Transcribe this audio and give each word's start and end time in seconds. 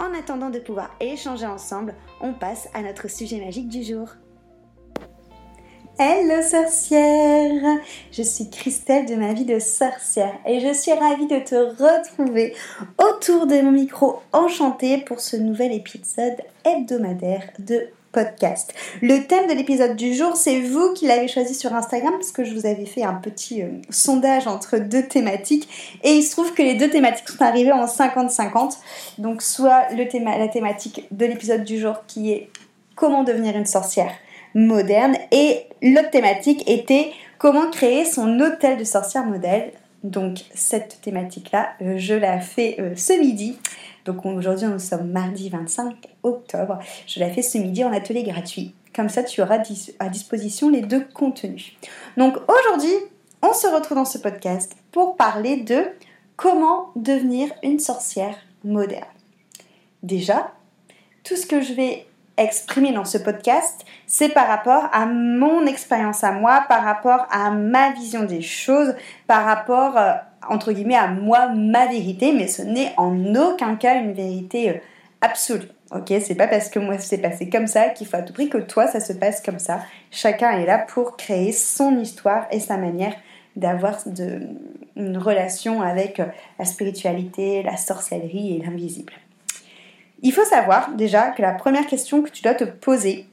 En 0.00 0.12
attendant 0.18 0.50
de 0.50 0.58
pouvoir 0.58 0.90
échanger 1.00 1.46
ensemble, 1.46 1.94
on 2.20 2.32
passe 2.32 2.68
à 2.74 2.82
notre 2.82 3.08
sujet 3.08 3.40
magique 3.40 3.68
du 3.68 3.82
jour. 3.82 4.08
Hello 5.96 6.42
sorcière 6.42 7.78
Je 8.10 8.22
suis 8.22 8.50
Christelle 8.50 9.06
de 9.06 9.14
ma 9.14 9.32
vie 9.32 9.44
de 9.44 9.60
sorcière 9.60 10.34
et 10.44 10.58
je 10.58 10.74
suis 10.74 10.92
ravie 10.92 11.28
de 11.28 11.38
te 11.38 11.54
retrouver 11.54 12.52
autour 12.98 13.46
de 13.46 13.60
mon 13.60 13.70
micro 13.70 14.20
enchanté 14.32 14.98
pour 14.98 15.20
ce 15.20 15.36
nouvel 15.36 15.72
épisode 15.72 16.36
hebdomadaire 16.64 17.48
de 17.60 17.90
Le 19.02 19.26
thème 19.26 19.48
de 19.48 19.54
l'épisode 19.54 19.96
du 19.96 20.14
jour, 20.14 20.36
c'est 20.36 20.60
vous 20.60 20.92
qui 20.94 21.06
l'avez 21.06 21.28
choisi 21.28 21.54
sur 21.54 21.72
Instagram 21.74 22.12
parce 22.14 22.32
que 22.32 22.44
je 22.44 22.54
vous 22.54 22.66
avais 22.66 22.86
fait 22.86 23.02
un 23.02 23.14
petit 23.14 23.62
euh, 23.62 23.68
sondage 23.90 24.46
entre 24.46 24.78
deux 24.78 25.06
thématiques 25.06 25.68
et 26.02 26.12
il 26.12 26.22
se 26.22 26.32
trouve 26.32 26.54
que 26.54 26.62
les 26.62 26.74
deux 26.74 26.90
thématiques 26.90 27.28
sont 27.28 27.42
arrivées 27.42 27.72
en 27.72 27.86
50-50. 27.86 28.78
Donc 29.18 29.42
soit 29.42 29.88
la 29.92 30.48
thématique 30.48 31.06
de 31.10 31.26
l'épisode 31.26 31.64
du 31.64 31.78
jour 31.78 31.96
qui 32.06 32.32
est 32.32 32.50
comment 32.94 33.24
devenir 33.24 33.56
une 33.56 33.66
sorcière 33.66 34.12
moderne 34.54 35.16
et 35.32 35.64
l'autre 35.82 36.10
thématique 36.10 36.68
était 36.68 37.12
comment 37.38 37.70
créer 37.70 38.04
son 38.04 38.40
hôtel 38.40 38.78
de 38.78 38.84
sorcière 38.84 39.26
modèle. 39.26 39.72
Donc 40.04 40.40
cette 40.54 41.00
thématique-là, 41.00 41.70
euh, 41.82 41.94
je 41.96 42.14
la 42.14 42.40
fais 42.40 42.76
euh, 42.78 42.92
ce 42.94 43.18
midi. 43.18 43.58
Donc 44.04 44.24
aujourd'hui, 44.26 44.66
nous 44.66 44.78
sommes 44.78 45.10
mardi 45.10 45.48
25 45.48 45.94
octobre. 46.22 46.78
Je 47.06 47.20
la 47.20 47.30
fais 47.30 47.42
ce 47.42 47.58
midi 47.58 47.84
en 47.84 47.92
atelier 47.92 48.22
gratuit. 48.22 48.74
Comme 48.94 49.08
ça, 49.08 49.22
tu 49.22 49.42
auras 49.42 49.58
à 49.98 50.08
disposition 50.08 50.70
les 50.70 50.82
deux 50.82 51.04
contenus. 51.04 51.72
Donc 52.16 52.36
aujourd'hui, 52.48 52.94
on 53.42 53.52
se 53.52 53.66
retrouve 53.66 53.96
dans 53.96 54.04
ce 54.04 54.18
podcast 54.18 54.76
pour 54.92 55.16
parler 55.16 55.56
de 55.56 55.84
comment 56.36 56.92
devenir 56.96 57.50
une 57.62 57.78
sorcière 57.78 58.36
moderne. 58.62 59.04
Déjà, 60.02 60.52
tout 61.24 61.36
ce 61.36 61.46
que 61.46 61.60
je 61.60 61.72
vais 61.72 62.06
exprimer 62.36 62.92
dans 62.92 63.04
ce 63.04 63.18
podcast, 63.18 63.84
c'est 64.06 64.28
par 64.28 64.48
rapport 64.48 64.88
à 64.92 65.06
mon 65.06 65.66
expérience 65.66 66.24
à 66.24 66.32
moi, 66.32 66.64
par 66.68 66.82
rapport 66.82 67.26
à 67.30 67.50
ma 67.50 67.92
vision 67.92 68.24
des 68.24 68.42
choses, 68.42 68.94
par 69.26 69.44
rapport 69.44 69.96
euh, 69.96 70.12
entre 70.48 70.72
guillemets 70.72 70.96
à 70.96 71.08
moi 71.08 71.48
ma 71.48 71.86
vérité, 71.86 72.32
mais 72.32 72.46
ce 72.46 72.62
n'est 72.62 72.92
en 72.96 73.34
aucun 73.34 73.76
cas 73.76 73.96
une 73.96 74.12
vérité 74.12 74.70
euh, 74.70 74.74
absolue. 75.20 75.68
Ok, 75.92 76.12
c'est 76.20 76.34
pas 76.34 76.48
parce 76.48 76.68
que 76.68 76.78
moi 76.78 76.98
c'est 76.98 77.18
passé 77.18 77.48
comme 77.48 77.66
ça 77.66 77.88
qu'il 77.90 78.06
faut 78.06 78.16
à 78.16 78.22
tout 78.22 78.32
prix 78.32 78.48
que 78.48 78.58
toi 78.58 78.86
ça 78.86 79.00
se 79.00 79.12
passe 79.12 79.40
comme 79.40 79.58
ça. 79.58 79.80
Chacun 80.10 80.52
est 80.52 80.66
là 80.66 80.78
pour 80.78 81.16
créer 81.16 81.52
son 81.52 81.98
histoire 81.98 82.46
et 82.50 82.60
sa 82.60 82.76
manière 82.76 83.14
d'avoir 83.56 83.98
une 84.96 85.16
relation 85.16 85.80
avec 85.80 86.18
euh, 86.20 86.26
la 86.58 86.64
spiritualité, 86.64 87.62
la 87.62 87.76
sorcellerie 87.76 88.56
et 88.56 88.64
l'invisible. 88.64 89.12
Il 90.22 90.32
faut 90.32 90.44
savoir 90.44 90.90
déjà 90.92 91.30
que 91.30 91.42
la 91.42 91.52
première 91.52 91.86
question 91.86 92.22
que 92.22 92.30
tu 92.30 92.42
dois 92.42 92.54
te 92.54 92.64
poser, 92.64 93.26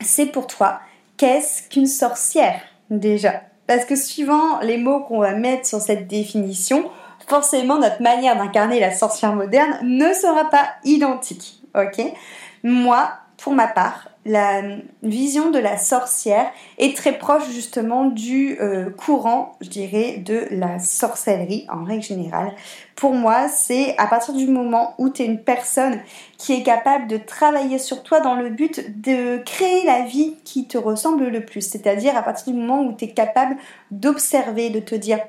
c'est 0.00 0.26
pour 0.26 0.46
toi, 0.46 0.80
qu'est-ce 1.16 1.68
qu'une 1.68 1.86
sorcière 1.86 2.60
déjà? 2.90 3.42
Parce 3.68 3.84
que 3.84 3.94
suivant 3.94 4.60
les 4.60 4.78
mots 4.78 5.00
qu'on 5.00 5.20
va 5.20 5.34
mettre 5.34 5.66
sur 5.66 5.78
cette 5.78 6.08
définition, 6.08 6.90
forcément 7.28 7.78
notre 7.78 8.02
manière 8.02 8.36
d'incarner 8.36 8.80
la 8.80 8.90
sorcière 8.90 9.34
moderne 9.34 9.78
ne 9.82 10.12
sera 10.14 10.48
pas 10.50 10.70
identique. 10.84 11.62
Ok? 11.76 12.02
Moi, 12.64 13.10
pour 13.36 13.52
ma 13.52 13.68
part, 13.68 14.08
la 14.28 14.62
vision 15.02 15.50
de 15.50 15.58
la 15.58 15.78
sorcière 15.78 16.50
est 16.76 16.96
très 16.96 17.18
proche 17.18 17.48
justement 17.50 18.04
du 18.04 18.58
euh, 18.60 18.90
courant, 18.90 19.56
je 19.60 19.70
dirais, 19.70 20.18
de 20.18 20.46
la 20.50 20.78
sorcellerie 20.78 21.66
en 21.72 21.84
règle 21.84 22.02
générale. 22.02 22.52
Pour 22.94 23.14
moi, 23.14 23.48
c'est 23.48 23.96
à 23.96 24.06
partir 24.06 24.34
du 24.34 24.46
moment 24.46 24.94
où 24.98 25.08
tu 25.08 25.22
es 25.22 25.26
une 25.26 25.42
personne 25.42 25.98
qui 26.36 26.52
est 26.52 26.62
capable 26.62 27.06
de 27.06 27.16
travailler 27.16 27.78
sur 27.78 28.02
toi 28.02 28.20
dans 28.20 28.34
le 28.34 28.50
but 28.50 29.00
de 29.00 29.38
créer 29.38 29.84
la 29.86 30.02
vie 30.02 30.36
qui 30.44 30.68
te 30.68 30.76
ressemble 30.76 31.28
le 31.28 31.44
plus. 31.44 31.62
C'est-à-dire 31.62 32.16
à 32.16 32.22
partir 32.22 32.52
du 32.52 32.58
moment 32.58 32.82
où 32.82 32.92
tu 32.92 33.06
es 33.06 33.10
capable 33.12 33.56
d'observer, 33.90 34.68
de 34.68 34.80
te 34.80 34.94
dire, 34.94 35.20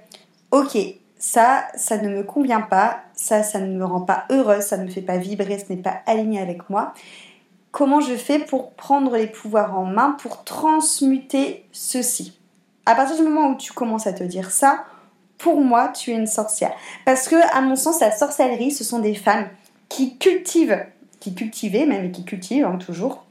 ok, 0.52 0.78
ça, 1.18 1.66
ça 1.76 1.98
ne 1.98 2.10
me 2.10 2.24
convient 2.24 2.62
pas, 2.62 3.00
ça, 3.14 3.44
ça 3.44 3.60
ne 3.60 3.78
me 3.78 3.86
rend 3.86 4.02
pas 4.02 4.26
heureuse, 4.30 4.64
ça 4.64 4.78
ne 4.78 4.84
me 4.84 4.90
fait 4.90 5.02
pas 5.02 5.18
vibrer, 5.18 5.60
ce 5.60 5.72
n'est 5.72 5.82
pas 5.82 6.02
aligné 6.06 6.42
avec 6.42 6.70
moi 6.70 6.94
comment 7.72 8.02
je 8.02 8.16
fais 8.16 8.40
pour 8.40 8.72
prendre 8.74 9.16
les 9.16 9.28
pouvoirs 9.28 9.78
en 9.78 9.86
main, 9.86 10.18
pour 10.20 10.44
transmuter 10.44 11.66
ceci. 11.72 12.38
À 12.86 12.96
partir 12.96 13.18
du 13.18 13.24
moment 13.24 13.50
où 13.50 13.58
tu 13.58 13.74
commences 13.74 14.08
à 14.08 14.14
te 14.14 14.24
dire 14.24 14.52
ça, 14.52 14.86
pour 15.38 15.62
moi, 15.62 15.90
tu 15.90 16.12
es 16.12 16.16
une 16.16 16.28
sorcière. 16.28 16.74
Parce 17.06 17.28
que, 17.28 17.36
à 17.56 17.62
mon 17.62 17.76
sens, 17.76 18.02
la 18.02 18.12
sorcellerie, 18.12 18.72
ce 18.72 18.84
sont 18.84 19.00
des 19.00 19.16
femmes 19.16 19.48
qui 19.88 20.18
cultivent, 20.18 20.86
qui 21.20 21.34
cultivaient 21.34 21.86
même 21.86 22.06
et 22.06 22.12
qui 22.12 22.26
cultivent 22.26 22.66
hein, 22.66 22.78
toujours, 22.78 23.26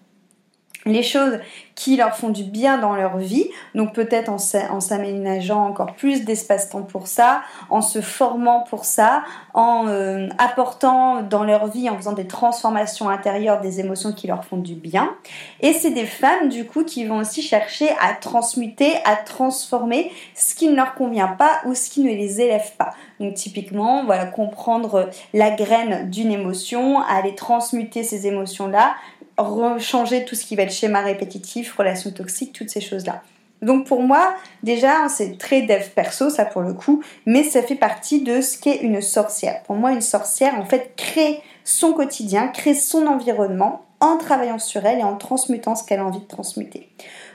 les 0.93 1.03
choses 1.03 1.39
qui 1.75 1.97
leur 1.97 2.17
font 2.17 2.31
du 2.31 2.43
bien 2.43 2.79
dans 2.79 2.97
leur 2.97 3.19
vie, 3.19 3.49
donc 3.77 3.95
peut-être 3.95 4.29
en 4.29 4.81
s'aménageant 4.81 5.65
encore 5.65 5.95
plus 5.95 6.25
d'espace-temps 6.25 6.83
pour 6.83 7.07
ça, 7.07 7.43
en 7.71 7.83
se 7.83 8.01
formant 8.01 8.65
pour 8.69 8.85
ça, 8.85 9.23
en 9.55 9.87
euh, 9.87 10.27
apportant 10.39 11.23
dans 11.23 11.45
leur 11.45 11.69
vie, 11.69 11.89
en 11.89 11.97
faisant 11.97 12.15
des 12.15 12.27
transformations 12.27 13.09
intérieures 13.09 13.61
des 13.61 13.79
émotions 13.79 14.13
qui 14.13 14.27
leur 14.27 14.45
font 14.45 14.57
du 14.57 14.75
bien. 14.75 15.15
Et 15.61 15.73
c'est 15.73 15.93
des 15.93 16.05
femmes 16.05 16.49
du 16.49 16.67
coup 16.67 16.83
qui 16.83 17.05
vont 17.05 17.19
aussi 17.19 17.43
chercher 17.43 17.91
à 18.01 18.15
transmuter, 18.15 18.95
à 19.05 19.15
transformer 19.15 20.11
ce 20.35 20.57
qui 20.57 20.69
ne 20.69 20.75
leur 20.75 20.95
convient 20.95 21.29
pas 21.29 21.61
ou 21.65 21.77
ce 21.77 21.91
qui 21.91 22.01
ne 22.01 22.09
les 22.09 22.41
élève 22.41 22.73
pas. 22.77 22.91
Donc 23.21 23.35
typiquement, 23.35 24.05
voilà, 24.05 24.27
comprendre 24.27 25.11
la 25.33 25.51
graine 25.51 26.11
d'une 26.11 26.33
émotion, 26.33 27.01
aller 27.03 27.35
transmuter 27.35 28.03
ces 28.03 28.27
émotions-là, 28.27 28.95
rechanger 29.39 30.25
tout 30.25 30.35
ce 30.35 30.45
qui 30.45 30.57
va 30.57 30.65
être 30.65 30.73
schéma 30.73 31.01
répétitif, 31.01 31.75
relations 31.77 32.11
toxiques, 32.11 32.53
toutes 32.53 32.71
ces 32.71 32.81
choses-là. 32.81 33.23
Donc 33.63 33.87
pour 33.87 34.03
moi, 34.03 34.35
déjà, 34.63 35.09
c'est 35.09 35.39
très 35.39 35.63
dev 35.63 35.83
perso, 35.95 36.31
ça 36.31 36.45
pour 36.45 36.63
le 36.63 36.75
coup, 36.75 37.03
mais 37.27 37.43
ça 37.43 37.63
fait 37.63 37.75
partie 37.75 38.23
de 38.23 38.41
ce 38.41 38.59
qu'est 38.59 38.77
une 38.77 39.01
sorcière. 39.01 39.63
Pour 39.65 39.77
moi, 39.77 39.93
une 39.93 40.01
sorcière, 40.01 40.55
en 40.59 40.65
fait, 40.65 40.93
crée 40.97 41.41
son 41.65 41.93
quotidien, 41.93 42.49
crée 42.49 42.75
son 42.75 43.07
environnement 43.07 43.85
en 44.01 44.17
travaillant 44.17 44.59
sur 44.59 44.87
elle 44.87 45.01
et 45.01 45.05
en 45.05 45.17
transmutant 45.17 45.75
ce 45.75 45.85
qu'elle 45.85 46.01
a 46.01 46.05
envie 46.05 46.21
de 46.21 46.27
transmuter. 46.27 46.89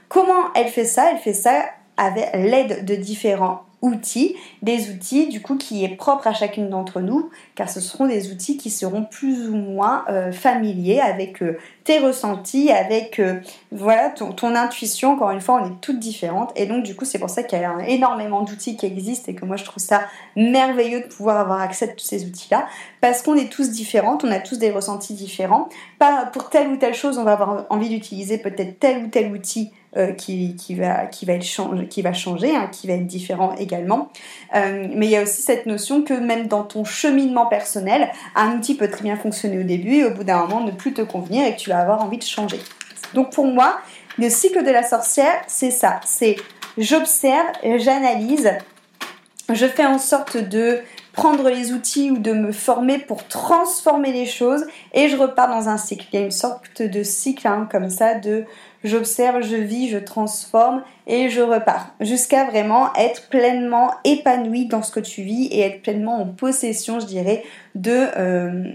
Comment 0.08 0.54
elle 0.56 0.70
fait 0.70 0.86
ça? 0.86 1.12
Elle 1.12 1.18
fait 1.18 1.34
ça 1.34 1.66
avec 1.98 2.30
l'aide 2.34 2.86
de 2.86 2.96
différents 2.96 3.64
outils, 3.84 4.36
des 4.62 4.90
outils 4.90 5.28
du 5.28 5.42
coup 5.42 5.58
qui 5.58 5.84
est 5.84 5.96
propre 5.96 6.26
à 6.26 6.34
chacune 6.34 6.70
d'entre 6.70 7.02
nous, 7.02 7.30
car 7.54 7.70
ce 7.70 7.82
seront 7.82 8.08
des 8.08 8.32
outils 8.32 8.58
qui 8.58 8.70
seront 8.70 9.04
plus 9.04 9.50
ou 9.50 9.56
moins 9.56 10.06
euh, 10.10 10.32
familiers 10.32 11.02
avec 11.02 11.44
euh, 11.44 11.60
tes 11.84 12.00
ressentis, 12.00 12.72
avec 12.72 13.20
euh, 13.20 13.42
voilà 13.72 14.10
ton, 14.10 14.56
intuition. 14.56 15.14
Encore 15.14 15.32
une 15.32 15.42
fois, 15.42 15.62
on 15.62 15.68
est 15.68 15.82
toutes 15.82 16.00
différentes 16.00 16.52
et 16.56 16.66
donc 16.66 16.84
du 16.84 16.96
coup 16.96 17.04
c'est 17.04 17.20
pour 17.20 17.30
ça 17.30 17.44
qu'il 17.44 17.60
y 17.60 17.64
a 17.64 17.88
énormément 17.88 18.42
d'outils 18.44 18.78
qui 18.78 18.86
existent 18.86 19.32
et 19.32 19.36
que 19.36 19.46
moi 19.46 19.58
je 19.58 19.66
trouve 19.66 19.84
ça 19.84 20.04
merveilleux 20.38 21.02
de 21.02 21.08
pouvoir 21.08 21.38
avoir 21.38 21.60
accès 21.60 21.90
à 21.90 21.94
tous 21.94 22.06
ces 22.06 22.26
outils-là 22.26 22.66
parce 23.02 23.22
qu'on 23.22 23.36
est 23.36 23.52
tous 23.52 23.70
différentes, 23.70 24.24
on 24.24 24.32
a 24.32 24.40
tous 24.40 24.58
des 24.60 24.72
ressentis 24.72 25.14
différents. 25.14 25.68
Pas 26.00 26.26
pour 26.28 26.50
telle 26.50 26.70
ou 26.70 26.78
telle 26.78 26.94
chose, 26.94 27.18
on 27.18 27.26
va 27.26 27.34
avoir 27.34 27.66
envie 27.70 27.90
d'utiliser 27.90 28.38
peut-être 28.38 28.80
tel 28.80 29.04
ou 29.04 29.08
tel 29.08 29.32
outil 29.34 29.72
qui, 30.18 30.56
qui, 30.56 30.76
va, 30.76 31.06
qui, 31.06 31.26
va 31.26 31.34
être 31.34 31.46
change, 31.46 31.88
qui 31.88 32.02
va 32.02 32.14
changer, 32.14 32.56
hein, 32.56 32.70
qui 32.72 32.88
va 32.88 32.94
être 32.94 33.08
différent 33.08 33.56
également. 33.56 34.10
Euh, 34.56 34.88
mais 34.94 35.08
il 35.08 35.12
y 35.12 35.18
a 35.18 35.24
aussi 35.24 35.42
cette 35.42 35.66
notion 35.66 36.04
que 36.04 36.14
même 36.14 36.48
dans 36.48 36.64
ton 36.64 36.84
cheminement 36.84 37.46
personnel, 37.46 38.10
un 38.36 38.58
outil 38.58 38.76
peut 38.76 38.90
très 38.90 39.04
bien 39.04 39.18
fonctionner 39.18 39.60
au 39.60 39.64
début 39.64 39.96
et 39.96 40.06
au 40.06 40.12
bout 40.12 40.24
d'un 40.24 40.40
moment 40.40 40.62
ne 40.62 40.72
plus 40.72 40.94
te 40.94 41.02
convenir 41.02 41.46
et 41.46 41.56
que 41.56 41.60
tu 41.60 41.70
vas 41.70 41.80
avoir 41.80 42.04
envie 42.04 42.18
de 42.18 42.24
changer. 42.24 42.60
Donc 43.14 43.32
pour 43.32 43.46
moi, 43.46 43.78
le 44.18 44.30
cycle 44.30 44.64
de 44.64 44.72
la 44.72 44.84
sorcière, 44.84 45.42
c'est 45.48 45.72
ça. 45.72 46.00
C'est 46.06 46.36
j'observe, 46.78 47.48
j'analyse, 47.78 48.52
je 49.52 49.66
fais 49.66 49.86
en 49.86 50.00
sorte 50.00 50.38
de 50.38 50.80
prendre 51.14 51.48
les 51.50 51.72
outils 51.72 52.10
ou 52.10 52.18
de 52.18 52.34
me 52.34 52.52
former 52.52 52.98
pour 52.98 53.28
transformer 53.28 54.12
les 54.12 54.26
choses 54.26 54.66
et 54.94 55.10
je 55.10 55.16
repars 55.16 55.48
dans 55.48 55.70
un 55.70 55.78
cycle. 55.78 56.06
Il 56.12 56.20
y 56.20 56.22
a 56.22 56.26
une 56.26 56.32
sorte 56.32 56.82
de 56.82 57.04
cycle 57.04 57.48
hein, 57.48 57.68
comme 57.72 57.90
ça 57.90 58.16
de 58.16 58.46
j'observe, 58.84 59.42
je 59.42 59.56
vis, 59.56 59.90
je 59.90 59.98
transforme 59.98 60.84
et 61.08 61.30
je 61.30 61.42
repars. 61.42 61.94
Jusqu'à 62.00 62.46
vraiment 62.46 62.94
être 62.96 63.30
pleinement 63.30 63.92
épanoui 64.04 64.66
dans 64.66 64.82
ce 64.82 64.92
que 64.92 65.00
tu 65.00 65.22
vis 65.22 65.48
et 65.48 65.62
être 65.62 65.82
pleinement 65.82 66.22
en 66.22 66.26
possession, 66.26 67.00
je 67.00 67.06
dirais, 67.06 67.44
de, 67.76 68.08
euh, 68.18 68.72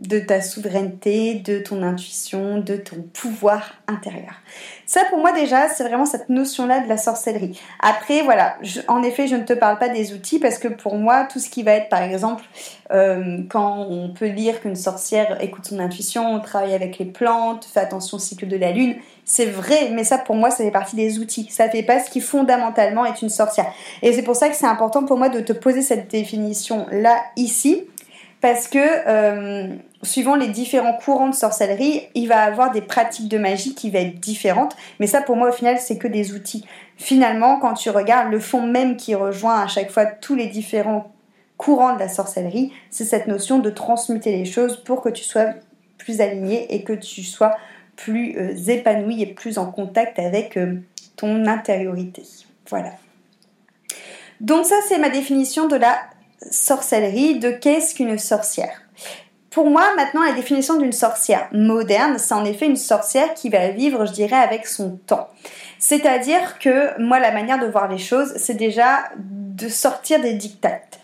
de 0.00 0.18
ta 0.18 0.40
souveraineté, 0.40 1.34
de 1.34 1.58
ton 1.58 1.82
intuition, 1.82 2.58
de 2.58 2.76
ton 2.76 3.02
pouvoir 3.12 3.74
intérieur. 3.86 4.32
Ça 4.86 5.02
pour 5.10 5.18
moi 5.18 5.32
déjà, 5.32 5.68
c'est 5.68 5.84
vraiment 5.84 6.06
cette 6.06 6.30
notion-là 6.30 6.80
de 6.80 6.88
la 6.88 6.96
sorcellerie. 6.96 7.60
Après, 7.80 8.22
voilà, 8.22 8.56
en 8.88 9.02
effet, 9.02 9.26
je 9.26 9.36
ne 9.36 9.44
te 9.44 9.52
parle 9.52 9.78
pas 9.78 9.90
des 9.90 10.14
outils 10.14 10.38
parce 10.38 10.58
que 10.58 10.68
pour 10.68 10.96
moi, 10.96 11.28
tout 11.30 11.38
ce 11.38 11.50
qui 11.50 11.62
va 11.62 11.72
être, 11.72 11.90
par 11.90 12.02
exemple, 12.02 12.44
euh, 12.92 13.42
quand 13.50 13.86
on 13.88 14.08
peut 14.08 14.28
lire 14.28 14.62
qu'une 14.62 14.74
sorcière 14.74 15.36
écoute 15.42 15.66
son 15.66 15.78
intuition, 15.78 16.40
travaille 16.40 16.74
avec 16.74 16.98
les 16.98 17.04
plantes, 17.04 17.66
fait 17.66 17.80
attention 17.80 18.16
au 18.16 18.20
cycle 18.20 18.48
de 18.48 18.56
la 18.56 18.72
lune, 18.72 18.96
c'est 19.26 19.46
vrai, 19.46 19.90
mais 19.92 20.02
ça 20.02 20.16
pour 20.16 20.34
moi, 20.34 20.50
ça 20.50 20.64
fait 20.64 20.70
partie 20.70 20.96
des 20.96 21.18
outils. 21.18 21.46
Ça 21.50 21.68
fait 21.68 21.82
pas 21.82 22.02
ce 22.02 22.10
qui 22.10 22.22
fondamentalement 22.22 23.04
est 23.04 23.20
une 23.20 23.28
sorcière. 23.28 23.70
Et 24.02 24.14
c'est 24.14 24.22
pour 24.22 24.34
ça 24.34 24.48
que 24.48 24.56
c'est 24.56 24.66
important 24.66 25.04
pour 25.04 25.18
moi 25.18 25.28
de 25.28 25.40
te 25.40 25.52
poser 25.52 25.82
cette 25.82 26.10
définition-là 26.10 27.16
ici 27.36 27.84
parce 28.40 28.68
que 28.68 28.78
euh, 28.78 29.68
suivant 30.02 30.34
les 30.34 30.48
différents 30.48 30.94
courants 30.94 31.28
de 31.28 31.34
sorcellerie, 31.34 32.08
il 32.14 32.28
va 32.28 32.42
avoir 32.42 32.70
des 32.70 32.80
pratiques 32.80 33.28
de 33.28 33.38
magie 33.38 33.74
qui 33.74 33.90
vont 33.90 33.98
être 33.98 34.18
différentes. 34.18 34.76
Mais 34.98 35.06
ça, 35.06 35.20
pour 35.20 35.36
moi, 35.36 35.50
au 35.50 35.52
final, 35.52 35.78
c'est 35.78 35.98
que 35.98 36.08
des 36.08 36.32
outils. 36.32 36.64
Finalement, 36.96 37.58
quand 37.58 37.74
tu 37.74 37.90
regardes 37.90 38.30
le 38.30 38.40
fond 38.40 38.66
même 38.66 38.96
qui 38.96 39.14
rejoint 39.14 39.60
à 39.60 39.66
chaque 39.68 39.90
fois 39.90 40.06
tous 40.06 40.34
les 40.34 40.46
différents 40.46 41.12
courants 41.56 41.94
de 41.94 41.98
la 41.98 42.08
sorcellerie, 42.08 42.72
c'est 42.90 43.04
cette 43.04 43.26
notion 43.26 43.58
de 43.58 43.70
transmuter 43.70 44.32
les 44.32 44.46
choses 44.46 44.82
pour 44.82 45.02
que 45.02 45.10
tu 45.10 45.24
sois 45.24 45.50
plus 45.98 46.20
aligné 46.22 46.74
et 46.74 46.82
que 46.82 46.94
tu 46.94 47.22
sois 47.22 47.54
plus 47.96 48.38
euh, 48.38 48.54
épanoui 48.68 49.20
et 49.20 49.26
plus 49.26 49.58
en 49.58 49.70
contact 49.70 50.18
avec 50.18 50.56
euh, 50.56 50.76
ton 51.16 51.46
intériorité. 51.46 52.22
Voilà. 52.70 52.92
Donc 54.40 54.64
ça, 54.64 54.76
c'est 54.88 54.98
ma 54.98 55.10
définition 55.10 55.68
de 55.68 55.76
la 55.76 56.00
sorcellerie, 56.50 57.38
de 57.38 57.50
qu'est-ce 57.50 57.94
qu'une 57.94 58.16
sorcière? 58.16 58.82
Pour 59.50 59.68
moi, 59.68 59.94
maintenant, 59.96 60.22
la 60.22 60.32
définition 60.32 60.76
d'une 60.76 60.92
sorcière 60.92 61.48
moderne, 61.52 62.18
c'est 62.18 62.34
en 62.34 62.44
effet 62.44 62.66
une 62.66 62.76
sorcière 62.76 63.34
qui 63.34 63.48
va 63.48 63.70
vivre, 63.70 64.06
je 64.06 64.12
dirais, 64.12 64.36
avec 64.36 64.66
son 64.66 64.96
temps. 65.06 65.28
C'est-à-dire 65.80 66.60
que 66.60 67.00
moi, 67.00 67.18
la 67.18 67.32
manière 67.32 67.58
de 67.58 67.66
voir 67.66 67.88
les 67.88 67.98
choses, 67.98 68.32
c'est 68.36 68.54
déjà 68.54 69.04
de 69.16 69.68
sortir 69.68 70.20
des 70.20 70.34
dictates. 70.34 71.00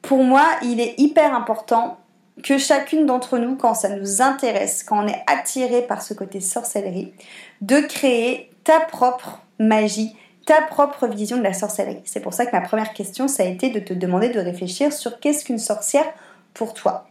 Pour 0.00 0.24
moi, 0.24 0.46
il 0.62 0.80
est 0.80 0.94
hyper 0.98 1.34
important 1.34 1.98
que 2.42 2.56
chacune 2.56 3.04
d'entre 3.04 3.36
nous, 3.36 3.56
quand 3.56 3.74
ça 3.74 3.90
nous 3.90 4.22
intéresse, 4.22 4.82
quand 4.82 5.04
on 5.04 5.08
est 5.08 5.22
attiré 5.26 5.82
par 5.82 6.00
ce 6.00 6.14
côté 6.14 6.40
sorcellerie, 6.40 7.12
de 7.60 7.80
créer 7.80 8.50
ta 8.64 8.80
propre 8.80 9.42
magie, 9.58 10.16
ta 10.46 10.62
propre 10.62 11.06
vision 11.06 11.36
de 11.36 11.42
la 11.42 11.52
sorcellerie. 11.52 12.00
C'est 12.04 12.20
pour 12.20 12.32
ça 12.32 12.46
que 12.46 12.56
ma 12.56 12.62
première 12.62 12.94
question, 12.94 13.28
ça 13.28 13.42
a 13.42 13.46
été 13.46 13.68
de 13.68 13.80
te 13.80 13.92
demander 13.92 14.30
de 14.30 14.40
réfléchir 14.40 14.94
sur 14.94 15.20
qu'est-ce 15.20 15.44
qu'une 15.44 15.58
sorcière 15.58 16.06
pour 16.54 16.72
toi. 16.72 17.06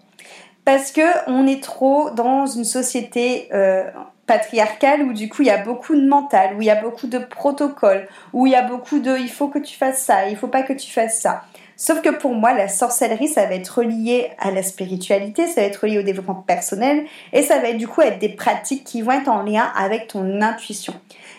Parce 0.66 0.92
que 0.92 1.02
on 1.28 1.48
est 1.48 1.64
trop 1.64 2.12
dans 2.12 2.46
une 2.46 2.66
société 2.66 3.50
euh, 3.54 3.84
patriarcale 4.28 5.04
où 5.04 5.14
du 5.14 5.28
coup 5.28 5.42
il 5.42 5.48
y 5.48 5.52
a 5.52 5.58
beaucoup 5.58 5.96
de 5.96 6.08
mental, 6.08 6.56
où 6.56 6.62
il 6.62 6.66
y 6.66 6.70
a 6.70 6.82
beaucoup 6.82 7.08
de 7.08 7.18
protocoles, 7.18 8.08
où 8.34 8.46
il 8.46 8.54
y 8.54 8.56
a 8.56 8.62
beaucoup 8.62 9.00
de 9.00 9.18
il 9.18 9.30
faut 9.30 9.48
que 9.48 9.60
tu 9.60 9.76
fasses 9.76 10.04
ça, 10.04 10.28
il 10.28 10.38
faut 10.38 10.48
pas 10.48 10.64
que 10.64 10.74
tu 10.74 10.92
fasses 10.92 11.20
ça. 11.20 11.44
Sauf 11.82 12.04
que 12.04 12.10
pour 12.10 12.36
moi, 12.36 12.54
la 12.54 12.68
sorcellerie, 12.68 13.28
ça 13.28 13.48
va 13.48 13.56
être 13.56 13.80
relié 13.80 14.30
à 14.38 14.52
la 14.52 14.62
spiritualité, 14.62 15.48
ça 15.48 15.62
va 15.62 15.68
être 15.68 15.78
relié 15.78 15.98
au 15.98 16.04
développement 16.04 16.36
personnel, 16.36 17.06
et 17.34 17.42
ça 17.42 17.58
va 17.58 17.70
être 17.70 17.78
du 17.78 17.88
coup 17.88 18.02
être 18.02 18.20
des 18.20 18.30
pratiques 18.30 18.84
qui 18.84 19.02
vont 19.02 19.14
être 19.14 19.30
en 19.30 19.42
lien 19.42 19.68
avec 19.76 20.06
ton 20.06 20.42
intuition. 20.42 20.94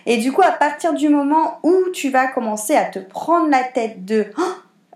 Et 0.05 0.17
du 0.17 0.33
coup, 0.33 0.43
à 0.43 0.51
partir 0.51 0.95
du 0.95 1.09
moment 1.09 1.61
où 1.63 1.73
tu 1.95 2.11
vas 2.11 2.27
commencer 2.27 2.75
à 2.75 2.87
te 2.87 2.99
prendre 2.99 3.51
la 3.51 3.63
tête 3.63 4.05
de 4.05 4.27
oh, 4.37 4.43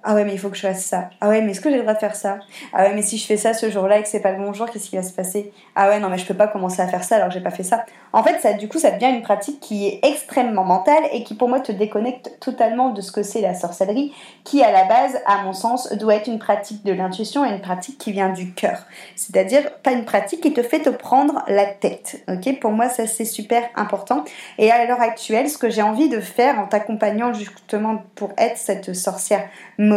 ah 0.08 0.14
ouais, 0.14 0.25
mais 0.25 0.35
il 0.35 0.38
faut 0.38 0.50
que 0.50 0.56
je 0.56 0.62
fasse 0.62 0.85
ça. 0.85 1.11
Ah 1.20 1.29
ouais, 1.29 1.43
mais 1.43 1.50
est-ce 1.50 1.61
que 1.61 1.69
j'ai 1.69 1.76
le 1.76 1.82
droit 1.82 1.94
de 1.94 1.99
faire 1.99 2.14
ça? 2.14 2.38
Ah 2.73 2.85
ouais, 2.85 2.94
mais 2.94 3.03
si 3.03 3.19
je 3.19 3.26
fais 3.26 3.37
ça 3.37 3.53
ce 3.55 3.69
jour-là 3.70 3.99
et 3.99 4.03
que 4.05 4.08
c'est 4.08 4.20
pas 4.20 4.31
le 4.31 4.38
bon 4.38 4.53
jour, 4.53 4.70
qu'est-ce 4.70 4.88
qui 4.88 4.94
va 4.94 5.03
se 5.03 5.12
passer? 5.12 5.53
Ah 5.75 5.88
ouais, 5.88 5.99
non, 5.99 6.08
mais 6.08 6.17
je 6.17 6.25
peux 6.25 6.35
pas 6.35 6.47
commencer 6.47 6.81
à 6.81 6.87
faire 6.87 7.03
ça 7.03 7.17
alors 7.17 7.29
que 7.29 7.35
j'ai 7.35 7.41
pas 7.41 7.50
fait 7.50 7.64
ça. 7.64 7.85
En 8.12 8.23
fait, 8.23 8.38
ça, 8.38 8.53
du 8.53 8.69
coup, 8.69 8.79
ça 8.79 8.93
devient 8.93 9.11
une 9.11 9.23
pratique 9.23 9.58
qui 9.58 9.88
est 9.88 10.00
extrêmement 10.05 10.62
mentale 10.62 11.03
et 11.12 11.25
qui, 11.25 11.35
pour 11.35 11.49
moi, 11.49 11.58
te 11.58 11.73
déconnecte 11.73 12.38
totalement 12.38 12.91
de 12.91 13.00
ce 13.00 13.11
que 13.11 13.25
c'est 13.25 13.41
la 13.41 13.55
sorcellerie, 13.55 14.14
qui, 14.44 14.62
à 14.62 14.70
la 14.70 14.85
base, 14.85 15.19
à 15.26 15.43
mon 15.43 15.53
sens, 15.53 15.93
doit 15.94 16.14
être 16.14 16.29
une 16.29 16.38
pratique 16.38 16.85
de 16.85 16.93
l'intuition 16.93 17.44
et 17.44 17.50
une 17.50 17.61
pratique 17.61 17.99
qui 17.99 18.12
vient 18.12 18.31
du 18.31 18.53
cœur. 18.53 18.85
C'est-à-dire, 19.17 19.73
pas 19.82 19.91
une 19.91 20.05
pratique 20.05 20.41
qui 20.41 20.53
te 20.53 20.62
fait 20.62 20.81
te 20.81 20.91
prendre 20.91 21.43
la 21.49 21.67
tête. 21.67 22.23
Ok? 22.29 22.61
Pour 22.61 22.70
moi, 22.70 22.88
ça, 22.88 23.08
c'est 23.08 23.25
super 23.25 23.64
important. 23.75 24.25
Et 24.58 24.70
à 24.70 24.87
l'heure 24.87 25.00
actuelle, 25.00 25.50
ce 25.50 25.58
que 25.58 25.69
j'ai 25.69 25.82
envie 25.82 26.08
de 26.08 26.20
faire 26.20 26.61
en 26.61 26.67
t'accompagnant 26.67 27.32
justement 27.32 28.05
pour 28.14 28.31
être 28.38 28.56
cette 28.56 28.94
sorcière 28.94 29.49
moderne, 29.79 29.95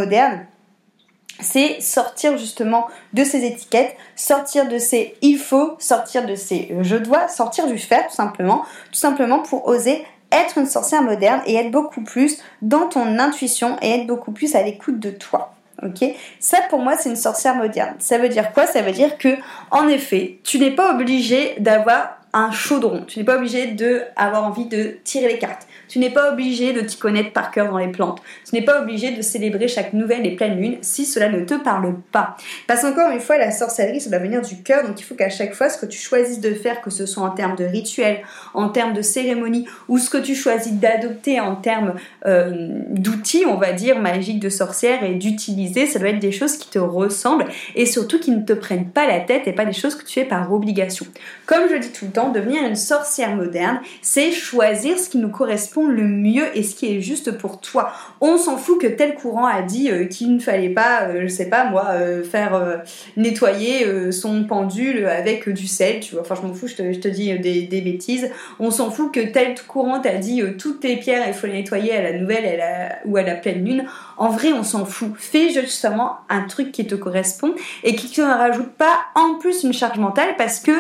c'est 1.41 1.81
sortir 1.81 2.37
justement 2.37 2.87
de 3.13 3.23
ces 3.23 3.45
étiquettes, 3.45 3.95
sortir 4.15 4.67
de 4.67 4.77
ces 4.77 5.15
il 5.21 5.37
faut, 5.37 5.75
sortir 5.79 6.25
de 6.25 6.35
ces 6.35 6.75
je 6.81 6.95
dois, 6.95 7.27
sortir 7.27 7.67
du 7.67 7.77
faire 7.77 8.07
tout 8.07 8.15
simplement, 8.15 8.63
tout 8.91 8.99
simplement 8.99 9.39
pour 9.39 9.67
oser 9.67 10.03
être 10.31 10.57
une 10.57 10.67
sorcière 10.67 11.01
moderne 11.01 11.41
et 11.45 11.55
être 11.55 11.71
beaucoup 11.71 12.03
plus 12.03 12.37
dans 12.61 12.87
ton 12.87 13.17
intuition 13.17 13.77
et 13.81 13.91
être 13.91 14.07
beaucoup 14.07 14.31
plus 14.31 14.55
à 14.55 14.61
l'écoute 14.61 14.99
de 14.99 15.11
toi. 15.11 15.53
Ok? 15.81 16.03
Ça 16.39 16.57
pour 16.69 16.79
moi 16.79 16.97
c'est 16.97 17.09
une 17.09 17.15
sorcière 17.15 17.55
moderne. 17.55 17.95
Ça 17.99 18.17
veut 18.17 18.29
dire 18.29 18.51
quoi? 18.51 18.67
Ça 18.67 18.81
veut 18.81 18.91
dire 18.91 19.17
que 19.17 19.37
en 19.71 19.87
effet, 19.87 20.39
tu 20.43 20.59
n'es 20.59 20.71
pas 20.71 20.93
obligé 20.93 21.55
d'avoir 21.59 22.18
un 22.33 22.51
chaudron. 22.51 23.05
Tu 23.05 23.19
n'es 23.19 23.25
pas 23.25 23.37
obligé 23.37 23.67
de 23.67 24.01
avoir 24.15 24.43
envie 24.43 24.65
de 24.65 24.97
tirer 25.03 25.27
les 25.27 25.39
cartes. 25.39 25.67
Tu 25.87 25.97
n'es 25.97 26.11
pas 26.11 26.31
obligé 26.31 26.71
de 26.73 26.81
t'y 26.81 26.97
connaître 26.97 27.33
par 27.33 27.49
cœur 27.49 27.71
dans 27.71 27.79
les 27.79 27.87
plantes. 27.87 28.21
Tu 28.47 28.53
n'es 28.53 28.61
pas 28.61 28.81
obligé 28.81 29.11
de 29.11 29.21
célébrer 29.23 29.67
chaque 29.67 29.93
nouvelle 29.93 30.25
et 30.25 30.35
pleine 30.35 30.59
lune 30.59 30.77
si 30.81 31.05
cela 31.05 31.29
ne 31.29 31.43
te 31.43 31.55
parle 31.55 31.95
pas. 32.11 32.37
Parce 32.67 32.81
qu'encore 32.81 33.09
une 33.09 33.19
fois, 33.19 33.37
la 33.37 33.49
sorcellerie, 33.49 33.99
ça 33.99 34.11
doit 34.11 34.19
venir 34.19 34.41
du 34.41 34.61
cœur, 34.61 34.85
donc 34.85 34.99
il 34.99 35.03
faut 35.03 35.15
qu'à 35.15 35.29
chaque 35.29 35.55
fois, 35.55 35.69
ce 35.69 35.79
que 35.79 35.87
tu 35.87 35.97
choisisses 35.97 36.39
de 36.39 36.53
faire, 36.53 36.81
que 36.81 36.91
ce 36.91 37.07
soit 37.07 37.23
en 37.23 37.31
termes 37.31 37.55
de 37.55 37.65
rituel, 37.65 38.19
en 38.53 38.69
termes 38.69 38.93
de 38.93 39.01
cérémonie, 39.01 39.65
ou 39.87 39.97
ce 39.97 40.11
que 40.11 40.17
tu 40.19 40.35
choisis 40.35 40.73
d'adopter 40.73 41.39
en 41.39 41.55
termes 41.55 41.95
euh, 42.27 42.83
d'outils, 42.89 43.45
on 43.47 43.55
va 43.55 43.73
dire, 43.73 43.99
magiques 43.99 44.39
de 44.39 44.49
sorcière 44.49 45.03
et 45.03 45.15
d'utiliser, 45.15 45.87
ça 45.87 45.97
doit 45.97 46.09
être 46.09 46.19
des 46.19 46.31
choses 46.31 46.57
qui 46.57 46.69
te 46.69 46.79
ressemblent 46.79 47.45
et 47.75 47.87
surtout 47.87 48.19
qui 48.19 48.29
ne 48.29 48.43
te 48.43 48.53
prennent 48.53 48.89
pas 48.89 49.07
la 49.07 49.19
tête 49.19 49.47
et 49.47 49.53
pas 49.53 49.65
des 49.65 49.73
choses 49.73 49.95
que 49.95 50.05
tu 50.05 50.13
fais 50.13 50.25
par 50.25 50.53
obligation. 50.53 51.07
Comme 51.47 51.67
je 51.71 51.77
dis 51.77 51.91
tout 51.91 52.05
le 52.05 52.11
temps, 52.11 52.18
devenir 52.27 52.63
une 52.63 52.75
sorcière 52.75 53.35
moderne, 53.35 53.79
c'est 54.01 54.31
choisir 54.31 54.99
ce 54.99 55.09
qui 55.09 55.17
nous 55.17 55.29
correspond 55.29 55.87
le 55.87 56.03
mieux 56.03 56.45
et 56.53 56.63
ce 56.63 56.75
qui 56.75 56.93
est 56.93 57.01
juste 57.01 57.31
pour 57.37 57.61
toi. 57.61 57.93
On 58.19 58.37
s'en 58.37 58.57
fout 58.57 58.81
que 58.81 58.87
tel 58.87 59.15
courant 59.15 59.45
a 59.45 59.61
dit 59.61 59.89
euh, 59.89 60.05
qu'il 60.05 60.35
ne 60.35 60.39
fallait 60.39 60.69
pas, 60.69 61.03
euh, 61.03 61.21
je 61.23 61.27
sais 61.27 61.49
pas 61.49 61.69
moi, 61.69 61.85
euh, 61.91 62.23
faire 62.23 62.83
nettoyer 63.15 64.11
son 64.11 64.43
pendule 64.43 65.05
avec 65.05 65.47
du 65.49 65.67
sel, 65.67 66.01
tu 66.01 66.13
vois. 66.13 66.21
Enfin, 66.21 66.35
je 66.35 66.45
m'en 66.45 66.53
fous, 66.53 66.67
je 66.67 66.75
te, 66.75 67.07
dis 67.07 67.37
des, 67.39 67.81
bêtises. 67.81 68.29
On 68.59 68.71
s'en 68.71 68.91
fout 68.91 69.13
que 69.13 69.21
tel 69.21 69.55
courant 69.67 69.99
t'a 69.99 70.15
dit 70.15 70.43
toutes 70.57 70.81
tes 70.81 70.97
pierres, 70.97 71.23
il 71.27 71.33
faut 71.33 71.47
les 71.47 71.53
nettoyer 71.53 71.95
à 71.95 72.01
la 72.01 72.13
nouvelle 72.13 72.59
ou 73.05 73.17
à 73.17 73.23
la 73.23 73.35
pleine 73.35 73.63
lune. 73.63 73.85
En 74.17 74.29
vrai, 74.29 74.51
on 74.51 74.63
s'en 74.63 74.85
fout. 74.85 75.13
Fais 75.17 75.49
justement 75.49 76.17
un 76.29 76.41
truc 76.41 76.71
qui 76.71 76.85
te 76.85 76.95
correspond 76.95 77.53
et 77.83 77.95
qui 77.95 78.19
ne 78.19 78.25
rajoute 78.25 78.71
pas 78.73 78.99
en 79.15 79.35
plus 79.35 79.63
une 79.63 79.73
charge 79.73 79.97
mentale 79.97 80.35
parce 80.37 80.59
que 80.59 80.71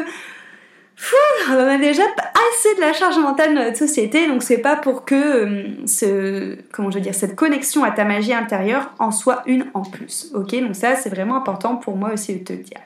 on 1.49 1.67
a 1.67 1.77
déjà 1.77 2.03
assez 2.03 2.75
de 2.75 2.81
la 2.81 2.93
charge 2.93 3.17
mentale 3.17 3.55
dans 3.55 3.63
notre 3.63 3.77
société, 3.77 4.27
donc 4.27 4.43
c'est 4.43 4.57
pas 4.57 4.75
pour 4.75 5.05
que 5.05 5.15
euh, 5.15 5.87
ce, 5.87 6.57
comment 6.71 6.91
je 6.91 6.97
veux 6.97 7.03
dire, 7.03 7.15
cette 7.15 7.35
connexion 7.35 7.83
à 7.83 7.91
ta 7.91 8.03
magie 8.05 8.33
intérieure 8.33 8.93
en 8.99 9.11
soit 9.11 9.43
une 9.45 9.65
en 9.73 9.81
plus. 9.81 10.31
Ok, 10.33 10.55
donc 10.59 10.75
ça 10.75 10.95
c'est 10.95 11.09
vraiment 11.09 11.35
important 11.35 11.77
pour 11.77 11.95
moi 11.95 12.13
aussi 12.13 12.35
de 12.35 12.43
te 12.43 12.53
le 12.53 12.59
dire. 12.59 12.79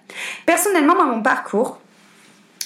Personnellement, 0.46 0.96
dans 0.96 1.05
mon 1.05 1.22
parcours, 1.22 1.79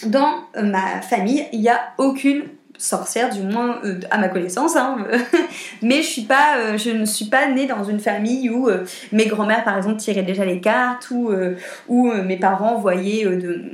dans 0.06 0.44
ma 0.62 1.01
famille, 1.01 1.46
il 1.54 1.62
n'y 1.62 1.70
a 1.70 1.80
aucune 1.98 2.44
sorcière, 2.77 3.29
du 3.29 3.41
moins 3.41 3.79
euh, 3.84 4.00
à 4.12 4.17
ma 4.17 4.29
connaissance. 4.29 4.75
Hein. 4.75 4.98
Mais 5.81 6.01
je 6.01 6.07
suis 6.07 6.22
pas, 6.24 6.57
euh, 6.57 6.77
je 6.77 6.91
ne 6.91 7.05
suis 7.05 7.25
pas 7.25 7.50
née 7.50 7.65
dans 7.65 7.84
une 7.84 8.00
famille 8.00 8.50
où 8.50 8.69
euh, 8.69 8.86
mes 9.12 9.25
grands-mères, 9.25 9.63
par 9.63 9.77
exemple, 9.77 9.98
tiraient 9.98 10.24
déjà 10.24 10.46
les 10.46 10.60
cartes 10.60 11.10
ou 11.12 11.31
où 11.88 12.12
mes 12.12 12.38
parents 12.38 12.77
voyaient 12.77 13.25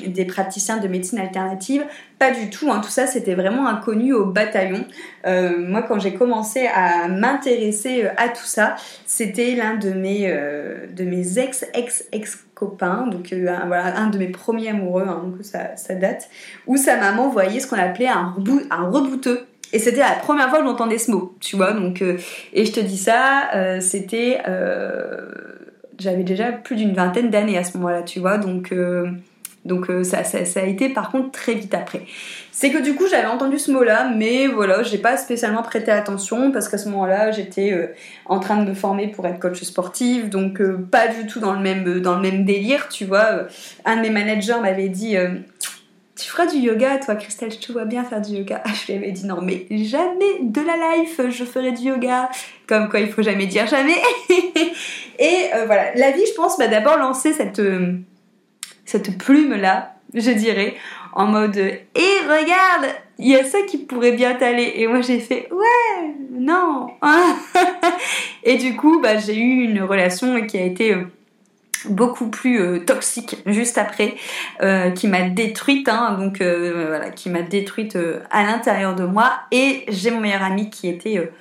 des 0.05 0.25
praticiens 0.25 0.77
de 0.77 0.87
médecine 0.87 1.19
alternative. 1.19 1.83
Pas 2.23 2.31
du 2.31 2.49
tout. 2.49 2.71
Hein. 2.71 2.81
Tout 2.83 2.89
ça, 2.89 3.07
c'était 3.07 3.35
vraiment 3.35 3.67
inconnu 3.67 4.13
au 4.13 4.25
bataillon. 4.25 4.85
moi, 5.25 5.81
quand 5.81 5.99
j'ai 5.99 6.13
commencé 6.13 6.67
à 6.73 7.07
m'intéresser 7.07 8.07
à 8.17 8.29
tout 8.29 8.45
ça, 8.45 8.75
c'était 9.05 9.55
l'un 9.55 9.75
de 9.75 9.91
mes 9.91 10.27
de 10.93 11.03
mes 11.03 11.39
ex 11.39 11.65
ex 11.73 12.05
ex 12.11 12.43
copain, 12.53 13.07
donc 13.07 13.33
euh, 13.33 13.45
voilà, 13.67 13.97
un 13.97 14.09
de 14.09 14.17
mes 14.17 14.27
premiers 14.27 14.69
amoureux, 14.69 15.05
hein, 15.07 15.23
donc 15.23 15.43
ça, 15.43 15.95
date, 15.95 16.29
où 16.67 16.77
sa 16.77 16.97
maman 16.97 17.29
voyait 17.29 17.59
ce 17.59 17.67
qu'on 17.67 17.77
appelait 17.77 18.07
un, 18.07 18.33
un 18.69 18.89
rebouteux. 18.89 19.45
Et 19.71 19.79
c'était 19.79 20.01
la 20.01 20.11
première 20.11 20.49
fois 20.49 20.59
que 20.59 20.65
j'entendais 20.65 20.99
ce 20.99 21.09
mot, 21.09 21.35
tu 21.39 21.55
vois. 21.55 21.73
Donc, 21.73 22.03
euh, 22.03 22.17
et 22.53 22.65
je 22.65 22.71
te 22.71 22.79
dis 22.79 22.97
ça, 22.97 23.49
euh, 23.55 23.79
c'était. 23.79 24.39
J'avais 25.99 26.23
déjà 26.23 26.51
plus 26.51 26.75
d'une 26.75 26.93
vingtaine 26.93 27.29
d'années 27.29 27.57
à 27.57 27.63
ce 27.63 27.77
moment-là, 27.77 28.03
tu 28.03 28.19
vois. 28.19 28.37
Donc, 28.37 28.73
donc 29.65 29.89
euh, 29.89 30.03
ça, 30.03 30.19
a 30.19 30.63
été 30.63 30.89
par 30.89 31.09
contre 31.09 31.31
très 31.31 31.53
vite 31.53 31.73
après. 31.73 32.01
C'est 32.51 32.69
que 32.69 32.79
du 32.79 32.95
coup 32.95 33.05
j'avais 33.09 33.27
entendu 33.27 33.57
ce 33.57 33.71
mot-là, 33.71 34.11
mais 34.13 34.47
voilà, 34.47 34.83
j'ai 34.83 34.97
pas 34.97 35.15
spécialement 35.15 35.63
prêté 35.63 35.89
attention 35.89 36.51
parce 36.51 36.67
qu'à 36.67 36.77
ce 36.77 36.89
moment-là 36.89 37.31
j'étais 37.31 37.71
euh, 37.71 37.87
en 38.25 38.39
train 38.39 38.61
de 38.61 38.69
me 38.69 38.73
former 38.73 39.07
pour 39.07 39.25
être 39.25 39.39
coach 39.39 39.61
sportive, 39.63 40.29
donc 40.29 40.59
euh, 40.59 40.77
pas 40.91 41.07
du 41.07 41.27
tout 41.27 41.39
dans 41.39 41.53
le 41.53 41.59
même 41.59 42.01
dans 42.01 42.15
le 42.15 42.21
même 42.21 42.43
délire, 42.43 42.89
tu 42.89 43.05
vois. 43.05 43.47
un 43.85 43.97
de 43.97 44.01
mes 44.01 44.09
managers 44.09 44.59
m'avait 44.61 44.89
dit 44.89 45.15
tu 46.15 46.29
feras 46.29 46.45
du 46.45 46.57
yoga, 46.57 46.99
toi, 46.99 47.15
Christelle, 47.15 47.51
je 47.51 47.57
te 47.57 47.71
vois 47.71 47.85
bien 47.85 48.03
faire 48.03 48.21
du 48.21 48.33
yoga. 48.33 48.61
Je 48.67 48.91
lui 48.91 48.99
avais 48.99 49.11
dit 49.11 49.25
non, 49.25 49.41
mais 49.41 49.65
jamais 49.71 50.41
de 50.41 50.61
la 50.61 50.97
life, 50.97 51.19
je 51.29 51.43
ferai 51.43 51.71
du 51.71 51.87
yoga. 51.87 52.29
Comme 52.67 52.87
quoi, 52.87 52.99
il 52.99 53.09
faut 53.09 53.23
jamais 53.23 53.47
dire 53.47 53.65
jamais. 53.65 53.95
Et 55.19 55.49
voilà, 55.65 55.95
la 55.95 56.11
vie, 56.11 56.23
je 56.27 56.35
pense, 56.35 56.59
m'a 56.59 56.67
d'abord 56.67 56.97
lancé 56.97 57.33
cette, 57.33 57.59
cette 58.93 59.17
plume-là, 59.17 59.95
je 60.13 60.29
dirais, 60.29 60.75
en 61.13 61.25
mode 61.25 61.57
Et 61.57 61.79
regarde, 62.27 62.93
il 63.17 63.27
y 63.27 63.35
a 63.35 63.43
ça 63.43 63.57
qui 63.67 63.79
pourrait 63.79 64.11
bien 64.11 64.35
t'aller. 64.35 64.73
Et 64.75 64.85
moi 64.85 65.01
j'ai 65.01 65.19
fait 65.19 65.49
Ouais, 65.51 66.13
non. 66.31 66.89
et 68.43 68.57
du 68.57 68.75
coup, 68.75 69.01
bah, 69.01 69.17
j'ai 69.17 69.35
eu 69.35 69.63
une 69.63 69.81
relation 69.81 70.45
qui 70.45 70.59
a 70.59 70.61
été 70.61 70.93
euh, 70.93 71.05
beaucoup 71.89 72.27
plus 72.27 72.61
euh, 72.61 72.79
toxique 72.85 73.37
juste 73.47 73.79
après, 73.79 74.13
euh, 74.61 74.91
qui 74.91 75.07
m'a 75.07 75.23
détruite, 75.23 75.89
hein, 75.89 76.15
donc 76.19 76.37
voilà, 76.37 77.09
qui 77.09 77.31
m'a 77.31 77.41
détruite 77.41 77.97
à 78.29 78.43
l'intérieur 78.43 78.93
de 78.93 79.05
moi. 79.05 79.31
Et 79.51 79.85
j'ai 79.87 80.11
mon 80.11 80.19
meilleur 80.19 80.43
ami 80.43 80.69
qui 80.69 80.87
était 80.87 81.31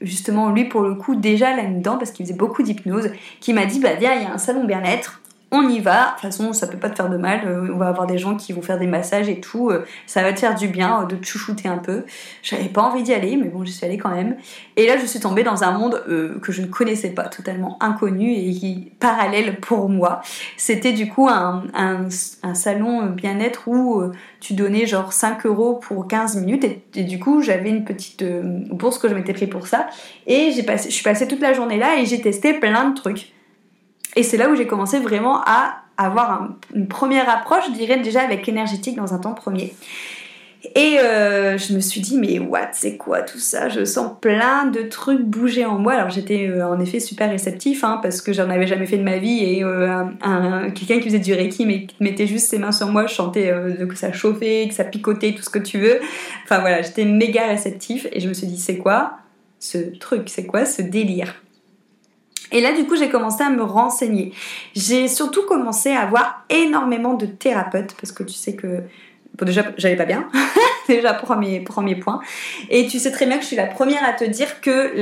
justement 0.00 0.50
lui 0.50 0.64
pour 0.64 0.80
le 0.80 0.94
coup 0.94 1.14
déjà 1.14 1.54
là-dedans 1.54 1.98
parce 1.98 2.10
qu'il 2.10 2.24
faisait 2.24 2.38
beaucoup 2.38 2.62
d'hypnose, 2.62 3.10
qui 3.40 3.52
m'a 3.52 3.66
dit 3.66 3.80
bah 3.80 3.92
viens, 4.00 4.14
il 4.14 4.22
y 4.22 4.24
a 4.24 4.32
un 4.32 4.38
salon 4.38 4.64
bien-être 4.64 5.21
on 5.52 5.68
y 5.68 5.80
va. 5.80 6.06
De 6.06 6.10
toute 6.12 6.20
façon, 6.22 6.52
ça 6.54 6.66
peut 6.66 6.78
pas 6.78 6.88
te 6.88 6.96
faire 6.96 7.10
de 7.10 7.18
mal. 7.18 7.42
Euh, 7.46 7.68
on 7.72 7.76
va 7.76 7.88
avoir 7.88 8.06
des 8.06 8.16
gens 8.16 8.36
qui 8.36 8.54
vont 8.54 8.62
faire 8.62 8.78
des 8.78 8.86
massages 8.86 9.28
et 9.28 9.38
tout. 9.38 9.68
Euh, 9.68 9.84
ça 10.06 10.22
va 10.22 10.32
te 10.32 10.40
faire 10.40 10.54
du 10.54 10.66
bien 10.66 11.02
euh, 11.02 11.06
de 11.06 11.14
te 11.14 11.26
chouchouter 11.26 11.68
un 11.68 11.76
peu. 11.76 12.04
J'avais 12.42 12.70
pas 12.70 12.80
envie 12.80 13.02
d'y 13.02 13.12
aller, 13.12 13.36
mais 13.36 13.48
bon, 13.48 13.62
j'y 13.62 13.72
suis 13.72 13.84
allée 13.84 13.98
quand 13.98 14.08
même. 14.08 14.36
Et 14.76 14.86
là, 14.86 14.96
je 14.96 15.04
suis 15.04 15.20
tombée 15.20 15.42
dans 15.42 15.62
un 15.62 15.72
monde 15.72 16.02
que 16.40 16.52
je 16.52 16.62
ne 16.62 16.66
connaissais 16.66 17.10
pas, 17.10 17.24
totalement 17.24 17.76
inconnu 17.80 18.32
et 18.32 18.50
qui 18.52 18.92
parallèle 18.98 19.60
pour 19.60 19.90
moi. 19.90 20.22
C'était 20.56 20.92
du 20.92 21.08
coup 21.08 21.28
un, 21.28 21.62
salon 22.54 23.06
bien-être 23.06 23.68
où 23.68 24.02
tu 24.40 24.54
donnais 24.54 24.86
genre 24.86 25.12
5 25.12 25.44
euros 25.44 25.74
pour 25.74 26.08
15 26.08 26.36
minutes 26.36 26.64
et, 26.94 27.04
du 27.04 27.18
coup, 27.18 27.42
j'avais 27.42 27.68
une 27.68 27.84
petite 27.84 28.24
bourse 28.70 28.98
que 28.98 29.08
je 29.08 29.14
m'étais 29.14 29.34
pris 29.34 29.46
pour 29.46 29.66
ça. 29.66 29.88
Et 30.26 30.52
j'ai 30.52 30.62
passé, 30.62 30.88
je 30.88 30.94
suis 30.94 31.04
passée 31.04 31.28
toute 31.28 31.40
la 31.40 31.52
journée 31.52 31.76
là 31.76 31.98
et 31.98 32.06
j'ai 32.06 32.20
testé 32.20 32.54
plein 32.54 32.88
de 32.88 32.94
trucs. 32.94 33.32
Et 34.16 34.22
c'est 34.22 34.36
là 34.36 34.50
où 34.50 34.54
j'ai 34.54 34.66
commencé 34.66 34.98
vraiment 34.98 35.40
à 35.46 35.78
avoir 35.96 36.48
une 36.74 36.88
première 36.88 37.28
approche, 37.28 37.64
je 37.68 37.72
dirais 37.72 37.98
déjà 37.98 38.22
avec 38.22 38.46
l'énergétique 38.46 38.96
dans 38.96 39.14
un 39.14 39.18
temps 39.18 39.34
premier. 39.34 39.74
Et 40.76 40.98
euh, 41.00 41.58
je 41.58 41.74
me 41.74 41.80
suis 41.80 42.00
dit, 42.00 42.16
mais 42.16 42.38
what, 42.38 42.68
c'est 42.72 42.96
quoi 42.96 43.22
tout 43.22 43.38
ça? 43.38 43.68
Je 43.68 43.84
sens 43.84 44.12
plein 44.20 44.66
de 44.66 44.82
trucs 44.82 45.20
bouger 45.20 45.64
en 45.64 45.76
moi. 45.76 45.94
Alors 45.94 46.10
j'étais 46.10 46.46
euh, 46.48 46.66
en 46.66 46.78
effet 46.78 47.00
super 47.00 47.30
réceptif, 47.30 47.82
hein, 47.82 47.98
parce 48.00 48.20
que 48.20 48.32
j'en 48.32 48.48
avais 48.48 48.68
jamais 48.68 48.86
fait 48.86 48.96
de 48.96 49.02
ma 49.02 49.18
vie, 49.18 49.42
et 49.42 49.64
euh, 49.64 50.04
quelqu'un 50.70 50.98
qui 51.00 51.04
faisait 51.04 51.18
du 51.18 51.34
reiki, 51.34 51.66
mais 51.66 51.88
mettait 51.98 52.28
juste 52.28 52.48
ses 52.48 52.58
mains 52.58 52.70
sur 52.70 52.86
moi, 52.88 53.06
je 53.06 53.14
chantais 53.14 53.52
que 53.88 53.96
ça 53.96 54.12
chauffait, 54.12 54.66
que 54.68 54.74
ça 54.74 54.84
picotait, 54.84 55.34
tout 55.34 55.42
ce 55.42 55.50
que 55.50 55.58
tu 55.58 55.78
veux. 55.78 55.98
Enfin 56.44 56.60
voilà, 56.60 56.80
j'étais 56.80 57.04
méga 57.04 57.46
réceptif, 57.48 58.06
et 58.12 58.20
je 58.20 58.28
me 58.28 58.34
suis 58.34 58.46
dit, 58.46 58.58
c'est 58.58 58.78
quoi 58.78 59.18
ce 59.58 59.78
truc? 59.98 60.28
C'est 60.28 60.46
quoi 60.46 60.64
ce 60.64 60.80
délire? 60.80 61.41
Et 62.52 62.60
là, 62.60 62.72
du 62.72 62.86
coup, 62.86 62.96
j'ai 62.96 63.08
commencé 63.08 63.42
à 63.42 63.50
me 63.50 63.62
renseigner. 63.62 64.32
J'ai 64.74 65.08
surtout 65.08 65.42
commencé 65.42 65.90
à 65.90 66.02
avoir 66.02 66.44
énormément 66.48 67.14
de 67.14 67.26
thérapeutes 67.26 67.94
parce 68.00 68.12
que 68.12 68.22
tu 68.22 68.34
sais 68.34 68.54
que 68.54 68.82
Bon, 69.38 69.46
déjà, 69.46 69.64
j'allais 69.78 69.96
pas 69.96 70.04
bien. 70.04 70.28
déjà, 70.88 71.14
premier, 71.14 71.60
premier 71.60 71.96
point. 71.96 72.20
Et 72.70 72.86
tu 72.86 72.98
sais 72.98 73.10
très 73.10 73.26
bien 73.26 73.36
que 73.36 73.42
je 73.42 73.48
suis 73.48 73.56
la 73.56 73.66
première 73.66 74.04
à 74.04 74.12
te 74.12 74.24
dire 74.24 74.60
que, 74.60 74.92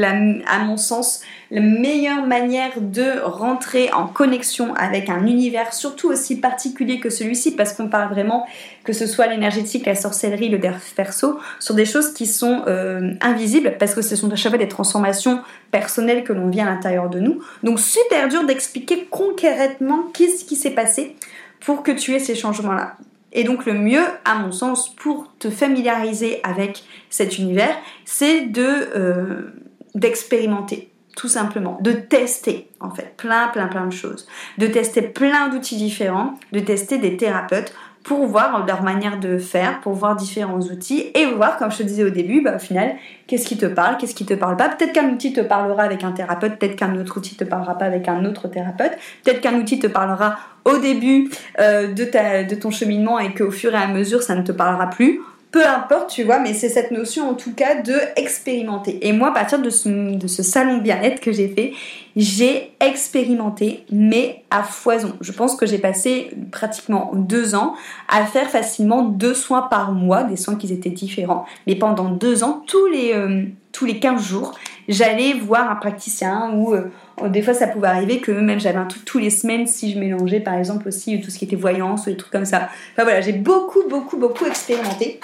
à 0.46 0.58
mon 0.60 0.76
sens, 0.76 1.20
la 1.50 1.60
meilleure 1.60 2.26
manière 2.26 2.80
de 2.80 3.20
rentrer 3.22 3.92
en 3.92 4.06
connexion 4.06 4.72
avec 4.74 5.08
un 5.08 5.26
univers, 5.26 5.74
surtout 5.74 6.08
aussi 6.08 6.40
particulier 6.40 7.00
que 7.00 7.10
celui-ci, 7.10 7.56
parce 7.56 7.72
qu'on 7.72 7.88
parle 7.88 8.08
vraiment 8.08 8.46
que 8.84 8.92
ce 8.92 9.06
soit 9.06 9.26
l'énergétique, 9.26 9.84
la 9.86 9.94
sorcellerie, 9.94 10.48
le 10.48 10.60
perso, 10.94 11.38
sur 11.58 11.74
des 11.74 11.84
choses 11.84 12.12
qui 12.14 12.26
sont 12.26 12.62
euh, 12.66 13.12
invisibles, 13.20 13.76
parce 13.78 13.94
que 13.94 14.02
ce 14.02 14.14
sont 14.16 14.30
à 14.30 14.36
chaque 14.36 14.52
fois 14.52 14.58
des 14.58 14.68
transformations 14.68 15.40
personnelles 15.70 16.24
que 16.24 16.32
l'on 16.32 16.48
vit 16.48 16.60
à 16.60 16.66
l'intérieur 16.66 17.10
de 17.10 17.18
nous. 17.18 17.40
Donc, 17.62 17.80
super 17.80 18.28
dur 18.28 18.44
d'expliquer 18.44 19.08
concrètement 19.10 20.04
qu'est-ce 20.14 20.44
qui 20.44 20.56
s'est 20.56 20.70
passé 20.70 21.16
pour 21.60 21.82
que 21.82 21.90
tu 21.90 22.14
aies 22.14 22.20
ces 22.20 22.34
changements-là. 22.34 22.96
Et 23.32 23.44
donc 23.44 23.66
le 23.66 23.74
mieux, 23.74 24.04
à 24.24 24.36
mon 24.36 24.52
sens, 24.52 24.94
pour 24.94 25.32
te 25.38 25.50
familiariser 25.50 26.40
avec 26.42 26.84
cet 27.10 27.38
univers, 27.38 27.76
c'est 28.04 28.42
de 28.42 28.66
euh, 28.66 29.52
d'expérimenter, 29.94 30.90
tout 31.16 31.28
simplement, 31.28 31.78
de 31.80 31.92
tester 31.92 32.68
en 32.80 32.90
fait 32.90 33.16
plein, 33.16 33.48
plein, 33.48 33.68
plein 33.68 33.86
de 33.86 33.92
choses, 33.92 34.26
de 34.58 34.66
tester 34.66 35.02
plein 35.02 35.48
d'outils 35.48 35.76
différents, 35.76 36.34
de 36.52 36.60
tester 36.60 36.98
des 36.98 37.16
thérapeutes 37.16 37.72
pour 38.02 38.26
voir 38.26 38.66
leur 38.66 38.82
manière 38.82 39.20
de 39.20 39.38
faire, 39.38 39.80
pour 39.80 39.92
voir 39.92 40.16
différents 40.16 40.60
outils 40.60 41.10
et 41.14 41.26
voir, 41.26 41.56
comme 41.58 41.70
je 41.70 41.78
te 41.78 41.82
disais 41.82 42.04
au 42.04 42.10
début, 42.10 42.40
bah, 42.40 42.56
au 42.56 42.58
final, 42.58 42.94
qu'est-ce 43.26 43.46
qui 43.46 43.58
te 43.58 43.66
parle, 43.66 43.98
qu'est-ce 43.98 44.14
qui 44.14 44.24
te 44.24 44.34
parle 44.34 44.56
pas. 44.56 44.68
Peut-être 44.70 44.92
qu'un 44.92 45.10
outil 45.10 45.32
te 45.32 45.40
parlera 45.40 45.82
avec 45.82 46.02
un 46.02 46.12
thérapeute, 46.12 46.58
peut-être 46.58 46.76
qu'un 46.76 46.96
autre 46.98 47.18
outil 47.18 47.36
te 47.36 47.44
parlera 47.44 47.76
pas 47.76 47.84
avec 47.84 48.08
un 48.08 48.24
autre 48.24 48.48
thérapeute, 48.48 48.92
peut-être 49.24 49.40
qu'un 49.40 49.54
outil 49.54 49.78
te 49.78 49.86
parlera 49.86 50.38
au 50.64 50.78
début 50.78 51.30
euh, 51.58 51.92
de, 51.92 52.04
ta, 52.04 52.44
de 52.44 52.54
ton 52.54 52.70
cheminement 52.70 53.18
et 53.18 53.34
qu'au 53.34 53.50
fur 53.50 53.74
et 53.74 53.78
à 53.78 53.86
mesure, 53.86 54.22
ça 54.22 54.34
ne 54.34 54.42
te 54.42 54.52
parlera 54.52 54.88
plus 54.88 55.20
peu 55.50 55.66
importe, 55.66 56.10
tu 56.10 56.22
vois, 56.22 56.38
mais 56.38 56.54
c'est 56.54 56.68
cette 56.68 56.92
notion 56.92 57.28
en 57.28 57.34
tout 57.34 57.52
cas 57.52 57.82
de 57.82 57.94
expérimenter. 58.16 59.06
Et 59.06 59.12
moi, 59.12 59.28
à 59.28 59.32
partir 59.32 59.60
de 59.60 59.68
ce, 59.68 60.42
salon 60.42 60.78
bien-être 60.78 61.20
que 61.20 61.32
j'ai 61.32 61.48
fait, 61.48 61.72
j'ai 62.14 62.72
expérimenté, 62.80 63.84
mais 63.90 64.44
à 64.50 64.62
foison. 64.62 65.14
Je 65.20 65.32
pense 65.32 65.56
que 65.56 65.66
j'ai 65.66 65.78
passé 65.78 66.30
pratiquement 66.52 67.10
deux 67.14 67.56
ans 67.56 67.74
à 68.08 68.24
faire 68.26 68.48
facilement 68.48 69.02
deux 69.02 69.34
soins 69.34 69.62
par 69.62 69.90
mois, 69.90 70.22
des 70.22 70.36
soins 70.36 70.54
qui 70.54 70.72
étaient 70.72 70.90
différents. 70.90 71.44
Mais 71.66 71.74
pendant 71.74 72.10
deux 72.10 72.44
ans, 72.44 72.62
tous 72.66 72.86
les, 72.86 73.12
euh, 73.12 73.44
tous 73.72 73.86
les 73.86 73.98
15 73.98 74.22
jours, 74.22 74.54
j'allais 74.88 75.32
voir 75.32 75.68
un 75.68 75.76
praticien 75.76 76.52
ou 76.54 76.74
euh, 76.74 76.92
des 77.28 77.42
fois 77.42 77.54
ça 77.54 77.66
pouvait 77.66 77.88
arriver 77.88 78.18
que 78.18 78.32
même 78.32 78.60
j'avais 78.60 78.78
un 78.78 78.86
truc 78.86 79.04
tous 79.04 79.18
les 79.18 79.30
semaines 79.30 79.66
si 79.66 79.92
je 79.92 79.98
mélangeais 79.98 80.40
par 80.40 80.54
exemple 80.54 80.88
aussi 80.88 81.20
tout 81.20 81.30
ce 81.30 81.38
qui 81.38 81.44
était 81.44 81.56
voyance 81.56 82.06
ou 82.06 82.10
des 82.10 82.16
trucs 82.16 82.32
comme 82.32 82.44
ça. 82.44 82.68
Enfin 82.92 83.04
voilà, 83.04 83.20
j'ai 83.20 83.32
beaucoup, 83.32 83.82
beaucoup, 83.88 84.16
beaucoup 84.16 84.46
expérimenté. 84.46 85.20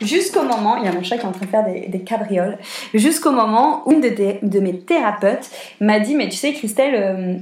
Jusqu'au 0.00 0.42
moment, 0.42 0.76
il 0.76 0.84
y 0.84 0.88
a 0.88 0.92
mon 0.92 1.02
chat 1.02 1.16
qui 1.16 1.22
est 1.22 1.28
en 1.28 1.32
train 1.32 1.46
de 1.46 1.50
faire 1.50 1.64
des, 1.64 2.00
cabrioles, 2.00 2.58
jusqu'au 2.92 3.30
moment 3.30 3.82
où 3.86 3.92
une 3.92 4.00
de, 4.00 4.60
mes 4.60 4.78
thérapeutes 4.80 5.50
m'a 5.80 6.00
dit 6.00 6.14
Mais 6.14 6.28
tu 6.28 6.36
sais, 6.36 6.52
Christelle, 6.52 6.94
euh, 6.94 7.34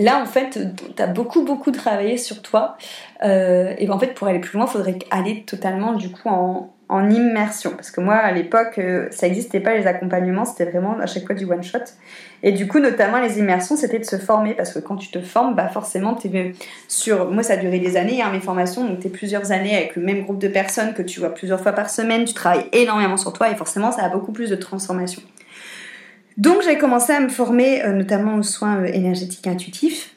là, 0.00 0.20
en 0.20 0.26
fait, 0.26 0.58
tu 0.96 1.02
as 1.02 1.06
beaucoup, 1.06 1.42
beaucoup 1.44 1.70
travaillé 1.70 2.16
sur 2.16 2.42
toi. 2.42 2.76
Euh, 3.24 3.74
et 3.78 3.86
ben, 3.86 3.94
en 3.94 3.98
fait, 3.98 4.14
pour 4.14 4.28
aller 4.28 4.38
plus 4.38 4.56
loin, 4.56 4.66
il 4.66 4.72
faudrait 4.72 4.98
aller 5.10 5.42
totalement, 5.44 5.94
du 5.94 6.10
coup, 6.10 6.28
en, 6.28 6.70
immersion. 7.08 7.70
Parce 7.70 7.92
que 7.92 8.00
moi, 8.00 8.14
à 8.14 8.32
l'époque, 8.32 8.78
euh, 8.78 9.06
ça 9.12 9.28
n'existait 9.28 9.60
pas 9.60 9.76
les 9.76 9.86
accompagnements, 9.86 10.44
c'était 10.44 10.64
vraiment 10.64 10.98
à 10.98 11.06
chaque 11.06 11.24
fois 11.24 11.36
du 11.36 11.44
one-shot. 11.44 11.78
Et 12.42 12.50
du 12.50 12.66
coup, 12.66 12.80
notamment 12.80 13.20
les 13.20 13.38
immersions, 13.38 13.76
c'était 13.76 14.00
de 14.00 14.04
se 14.04 14.16
former. 14.16 14.54
Parce 14.54 14.72
que 14.72 14.80
quand 14.80 14.96
tu 14.96 15.08
te 15.08 15.20
formes, 15.20 15.54
bah 15.54 15.68
forcément, 15.68 16.14
tu 16.14 16.26
es 16.36 16.52
sur. 16.88 17.30
Moi, 17.30 17.44
ça 17.44 17.52
a 17.52 17.56
duré 17.58 17.78
des 17.78 17.96
années, 17.96 18.20
hein, 18.22 18.30
mes 18.32 18.40
formations. 18.40 18.84
Donc, 18.84 18.98
tu 18.98 19.08
plusieurs 19.08 19.52
années 19.52 19.76
avec 19.76 19.94
le 19.94 20.02
même 20.02 20.22
groupe 20.22 20.38
de 20.38 20.48
personnes 20.48 20.92
que 20.92 21.02
tu 21.02 21.20
vois 21.20 21.32
plusieurs 21.32 21.60
fois 21.60 21.72
par 21.72 21.90
semaine. 21.90 22.24
Tu 22.24 22.34
travailles 22.34 22.66
énormément 22.72 23.16
sur 23.16 23.32
toi 23.32 23.50
et 23.50 23.54
forcément, 23.54 23.92
ça 23.92 24.02
a 24.04 24.08
beaucoup 24.08 24.32
plus 24.32 24.50
de 24.50 24.56
transformation. 24.56 25.22
Donc 26.40 26.62
j'ai 26.64 26.78
commencé 26.78 27.12
à 27.12 27.20
me 27.20 27.28
former 27.28 27.84
euh, 27.84 27.92
notamment 27.92 28.36
aux 28.36 28.42
soins 28.42 28.78
euh, 28.78 28.86
énergétiques 28.86 29.46
intuitifs. 29.46 30.14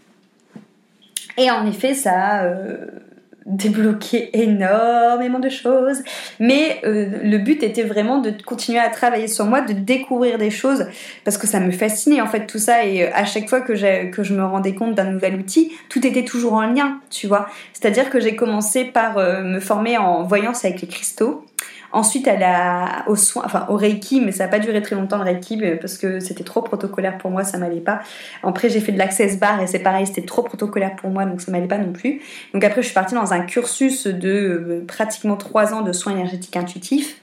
Et 1.38 1.52
en 1.52 1.68
effet, 1.68 1.94
ça 1.94 2.14
a 2.14 2.46
euh, 2.46 2.86
débloqué 3.46 4.30
énormément 4.32 5.40
de 5.40 5.50
choses. 5.50 6.02
Mais 6.40 6.80
le 6.86 7.38
but 7.40 7.62
était 7.62 7.84
vraiment 7.84 8.20
de 8.20 8.32
continuer 8.46 8.80
à 8.80 8.90
travailler 8.90 9.28
sur 9.28 9.44
moi, 9.44 9.60
de 9.60 9.74
découvrir 9.74 10.38
des 10.38 10.50
choses, 10.50 10.86
parce 11.26 11.38
que 11.38 11.46
ça 11.46 11.60
me 11.60 11.72
fascinait 11.72 12.22
en 12.22 12.28
fait 12.28 12.46
tout 12.46 12.58
ça. 12.58 12.86
Et 12.86 13.06
à 13.12 13.26
chaque 13.26 13.50
fois 13.50 13.60
que, 13.60 13.74
que 14.10 14.24
je 14.24 14.34
me 14.34 14.46
rendais 14.46 14.76
compte 14.76 14.96
d'un 14.96 15.12
nouvel 15.12 15.36
outil, 15.36 15.74
tout 15.90 16.08
était 16.08 16.24
toujours 16.24 16.54
en 16.54 16.62
lien, 16.62 17.02
tu 17.10 17.28
vois. 17.28 17.50
C'est-à-dire 17.74 18.10
que 18.10 18.22
j'ai 18.22 18.38
commencé 18.38 18.86
par 18.86 19.18
me 19.18 19.60
former 19.60 19.98
en 19.98 20.24
voyance 20.24 20.64
avec 20.64 20.80
les 20.80 20.88
cristaux. 20.88 21.44
Ensuite, 21.94 22.28
elle 22.28 22.42
a 22.42 23.06
au 23.08 23.16
soin, 23.16 23.44
enfin 23.46 23.68
au 23.70 23.76
Reiki, 23.76 24.20
mais 24.20 24.32
ça 24.32 24.46
n'a 24.46 24.50
pas 24.50 24.58
duré 24.58 24.82
très 24.82 24.96
longtemps 24.96 25.20
le 25.20 25.26
Reiki 25.26 25.62
parce 25.80 26.00
que 26.00 26.20
c'était 26.20 26.44
trop 26.44 26.64
protocolaire 26.64 27.20
pour 27.20 27.30
moi, 27.30 27.44
ça 27.44 27.60
m'allait 27.60 27.82
pas. 27.82 28.02
Après, 28.42 28.68
j'ai 28.68 28.80
fait 28.80 28.92
de 28.92 28.98
l'access 28.98 29.40
bar 29.40 29.62
et 29.62 29.68
c'est 29.68 29.80
pareil, 29.80 30.08
c'était 30.08 30.26
trop 30.26 30.42
protocolaire 30.42 30.96
pour 30.96 31.12
moi, 31.12 31.26
donc 31.26 31.40
ça 31.40 31.52
m'allait 31.52 31.68
pas 31.68 31.78
non 31.78 31.94
plus. 31.94 32.20
Donc 32.54 32.64
après, 32.64 32.82
je 32.82 32.88
suis 32.88 32.96
partie 32.96 33.14
dans 33.14 33.32
un 33.32 33.42
cursus 33.42 34.08
de 34.08 34.30
euh, 34.30 34.86
pratiquement 34.88 35.38
trois 35.38 35.74
ans 35.74 35.82
de 35.82 35.94
soins 35.94 36.14
énergétiques 36.14 36.58
intuitifs. 36.58 37.23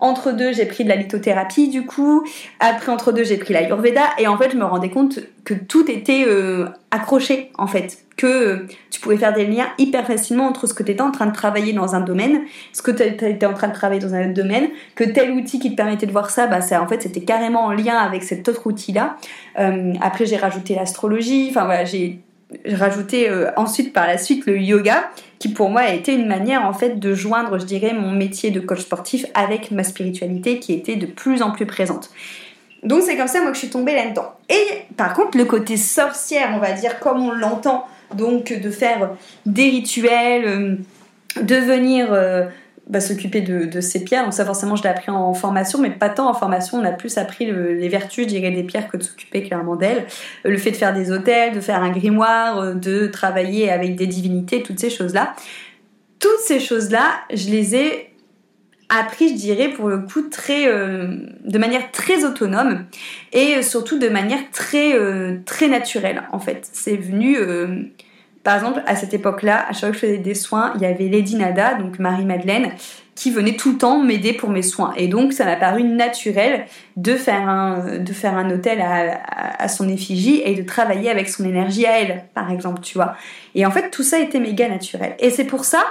Entre 0.00 0.32
deux, 0.32 0.52
j'ai 0.52 0.66
pris 0.66 0.84
de 0.84 0.88
la 0.88 0.96
lithothérapie 0.96 1.68
du 1.68 1.84
coup. 1.84 2.24
Après, 2.60 2.92
entre 2.92 3.12
deux, 3.12 3.24
j'ai 3.24 3.36
pris 3.36 3.52
la 3.52 3.62
l'Ayurveda. 3.62 4.02
Et 4.18 4.28
en 4.28 4.36
fait, 4.38 4.50
je 4.50 4.56
me 4.56 4.64
rendais 4.64 4.90
compte 4.90 5.18
que 5.44 5.54
tout 5.54 5.90
était 5.90 6.24
euh, 6.26 6.66
accroché, 6.90 7.50
en 7.58 7.66
fait. 7.66 7.98
Que 8.16 8.26
euh, 8.26 8.66
tu 8.90 9.00
pouvais 9.00 9.16
faire 9.16 9.32
des 9.32 9.46
liens 9.46 9.66
hyper 9.78 10.06
facilement 10.06 10.46
entre 10.46 10.66
ce 10.66 10.74
que 10.74 10.82
tu 10.82 10.92
étais 10.92 11.02
en 11.02 11.10
train 11.10 11.26
de 11.26 11.32
travailler 11.32 11.72
dans 11.72 11.94
un 11.94 12.00
domaine, 12.00 12.42
ce 12.72 12.82
que 12.82 12.90
tu 12.90 13.02
étais 13.02 13.46
en 13.46 13.54
train 13.54 13.68
de 13.68 13.74
travailler 13.74 14.00
dans 14.00 14.14
un 14.14 14.24
autre 14.24 14.34
domaine, 14.34 14.68
que 14.94 15.04
tel 15.04 15.32
outil 15.32 15.58
qui 15.58 15.70
te 15.70 15.76
permettait 15.76 16.06
de 16.06 16.12
voir 16.12 16.30
ça, 16.30 16.46
bah, 16.46 16.60
ça 16.60 16.82
en 16.82 16.88
fait, 16.88 17.02
c'était 17.02 17.22
carrément 17.22 17.64
en 17.64 17.72
lien 17.72 17.96
avec 17.96 18.22
cet 18.22 18.48
autre 18.48 18.66
outil-là. 18.66 19.16
Euh, 19.58 19.94
après, 20.00 20.26
j'ai 20.26 20.36
rajouté 20.36 20.74
l'astrologie. 20.74 21.48
Enfin, 21.50 21.64
voilà, 21.64 21.84
j'ai 21.84 22.20
rajouté 22.66 23.30
ensuite 23.56 23.92
par 23.92 24.06
la 24.06 24.16
suite 24.16 24.46
le 24.46 24.58
yoga 24.58 25.10
qui 25.38 25.48
pour 25.48 25.70
moi 25.70 25.82
a 25.82 25.92
été 25.92 26.14
une 26.14 26.26
manière 26.26 26.64
en 26.64 26.72
fait 26.72 26.98
de 26.98 27.14
joindre, 27.14 27.58
je 27.58 27.64
dirais, 27.64 27.92
mon 27.92 28.10
métier 28.10 28.50
de 28.50 28.60
coach 28.60 28.80
sportif 28.80 29.26
avec 29.34 29.70
ma 29.70 29.84
spiritualité 29.84 30.58
qui 30.58 30.72
était 30.72 30.96
de 30.96 31.06
plus 31.06 31.42
en 31.42 31.50
plus 31.50 31.66
présente. 31.66 32.10
Donc 32.82 33.02
c'est 33.02 33.16
comme 33.16 33.28
ça 33.28 33.40
moi 33.40 33.50
que 33.50 33.54
je 33.54 33.60
suis 33.60 33.70
tombée 33.70 33.94
là-dedans. 33.94 34.32
Et 34.48 34.82
par 34.96 35.14
contre 35.14 35.36
le 35.36 35.44
côté 35.44 35.76
sorcière, 35.76 36.50
on 36.54 36.58
va 36.58 36.72
dire 36.72 36.98
comme 37.00 37.20
on 37.20 37.32
l'entend, 37.32 37.86
donc 38.14 38.52
de 38.52 38.70
faire 38.70 39.10
des 39.46 39.68
rituels, 39.68 40.44
euh, 40.46 40.76
de 41.42 41.56
venir 41.56 42.12
euh, 42.12 42.46
bah, 42.88 43.00
s'occuper 43.00 43.42
de, 43.42 43.80
ces 43.80 44.02
pierres. 44.02 44.24
Donc 44.24 44.32
ça 44.32 44.44
forcément 44.44 44.74
je 44.74 44.82
l'ai 44.82 44.88
appris 44.88 45.10
en 45.10 45.34
formation, 45.34 45.78
mais 45.78 45.90
pas 45.90 46.08
tant 46.08 46.28
en 46.28 46.34
formation. 46.34 46.78
On 46.78 46.84
a 46.84 46.92
plus 46.92 47.18
appris 47.18 47.46
les 47.46 47.88
vertus, 47.88 48.24
je 48.24 48.28
dirais, 48.28 48.50
des 48.50 48.62
pierres 48.62 48.88
que 48.88 48.96
de 48.96 49.02
s'occuper 49.02 49.42
clairement 49.42 49.76
d'elles. 49.76 50.06
Le 50.44 50.56
fait 50.56 50.70
de 50.70 50.76
faire 50.76 50.94
des 50.94 51.12
hôtels, 51.12 51.54
de 51.54 51.60
faire 51.60 51.82
un 51.82 51.90
grimoire, 51.90 52.58
euh, 52.58 52.74
de 52.74 53.06
travailler 53.06 53.70
avec 53.70 53.94
des 53.96 54.06
divinités, 54.06 54.62
toutes 54.62 54.78
ces 54.80 54.90
choses-là. 54.90 55.34
Toutes 56.18 56.40
ces 56.40 56.60
choses-là, 56.60 57.20
je 57.32 57.50
les 57.50 57.76
ai 57.76 58.10
appris, 58.88 59.28
je 59.28 59.34
dirais, 59.34 59.68
pour 59.68 59.88
le 59.88 59.98
coup, 59.98 60.22
très, 60.22 60.66
euh, 60.66 61.08
de 61.44 61.58
manière 61.58 61.92
très 61.92 62.24
autonome 62.24 62.86
et 63.34 63.60
surtout 63.62 63.98
de 63.98 64.08
manière 64.08 64.50
très, 64.50 64.94
euh, 64.94 65.36
très 65.44 65.68
naturelle, 65.68 66.22
en 66.32 66.38
fait. 66.38 66.66
C'est 66.72 66.96
venu 66.96 67.36
par 68.48 68.56
exemple, 68.56 68.80
à 68.86 68.96
cette 68.96 69.12
époque-là, 69.12 69.66
à 69.68 69.74
chaque 69.74 69.80
fois 69.80 69.88
que 69.90 69.94
je 69.96 70.00
faisais 70.00 70.16
des 70.16 70.34
soins, 70.34 70.72
il 70.76 70.80
y 70.80 70.86
avait 70.86 71.04
Lady 71.04 71.36
Nada, 71.36 71.74
donc 71.74 71.98
Marie-Madeleine, 71.98 72.72
qui 73.14 73.30
venait 73.30 73.56
tout 73.56 73.72
le 73.72 73.76
temps 73.76 74.02
m'aider 74.02 74.32
pour 74.32 74.48
mes 74.48 74.62
soins. 74.62 74.94
Et 74.96 75.06
donc, 75.06 75.34
ça 75.34 75.44
m'a 75.44 75.56
paru 75.56 75.82
naturel 75.82 76.64
de 76.96 77.14
faire 77.14 77.46
un, 77.46 78.50
hôtel 78.50 78.80
à, 78.80 79.68
son 79.68 79.86
effigie 79.86 80.40
et 80.42 80.54
de 80.54 80.62
travailler 80.62 81.10
avec 81.10 81.28
son 81.28 81.44
énergie 81.44 81.84
à 81.84 82.00
elle, 82.00 82.24
par 82.32 82.50
exemple, 82.50 82.80
tu 82.80 82.94
vois. 82.94 83.16
Et 83.54 83.66
en 83.66 83.70
fait, 83.70 83.90
tout 83.90 84.02
ça 84.02 84.18
était 84.18 84.40
méga 84.40 84.66
naturel. 84.66 85.14
Et 85.18 85.28
c'est 85.28 85.44
pour 85.44 85.66
ça 85.66 85.84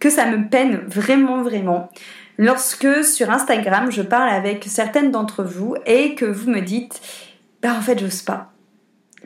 que 0.00 0.08
ça 0.08 0.24
me 0.24 0.48
peine 0.48 0.80
vraiment, 0.86 1.42
vraiment 1.42 1.90
lorsque 2.38 3.04
sur 3.04 3.28
Instagram, 3.28 3.92
je 3.92 4.00
parle 4.00 4.30
avec 4.30 4.64
certaines 4.66 5.10
d'entre 5.10 5.44
vous 5.44 5.74
et 5.84 6.14
que 6.14 6.24
vous 6.24 6.50
me 6.50 6.60
dites, 6.60 7.02
bah 7.60 7.74
en 7.76 7.82
fait, 7.82 7.98
j'ose 7.98 8.22
pas. 8.22 8.51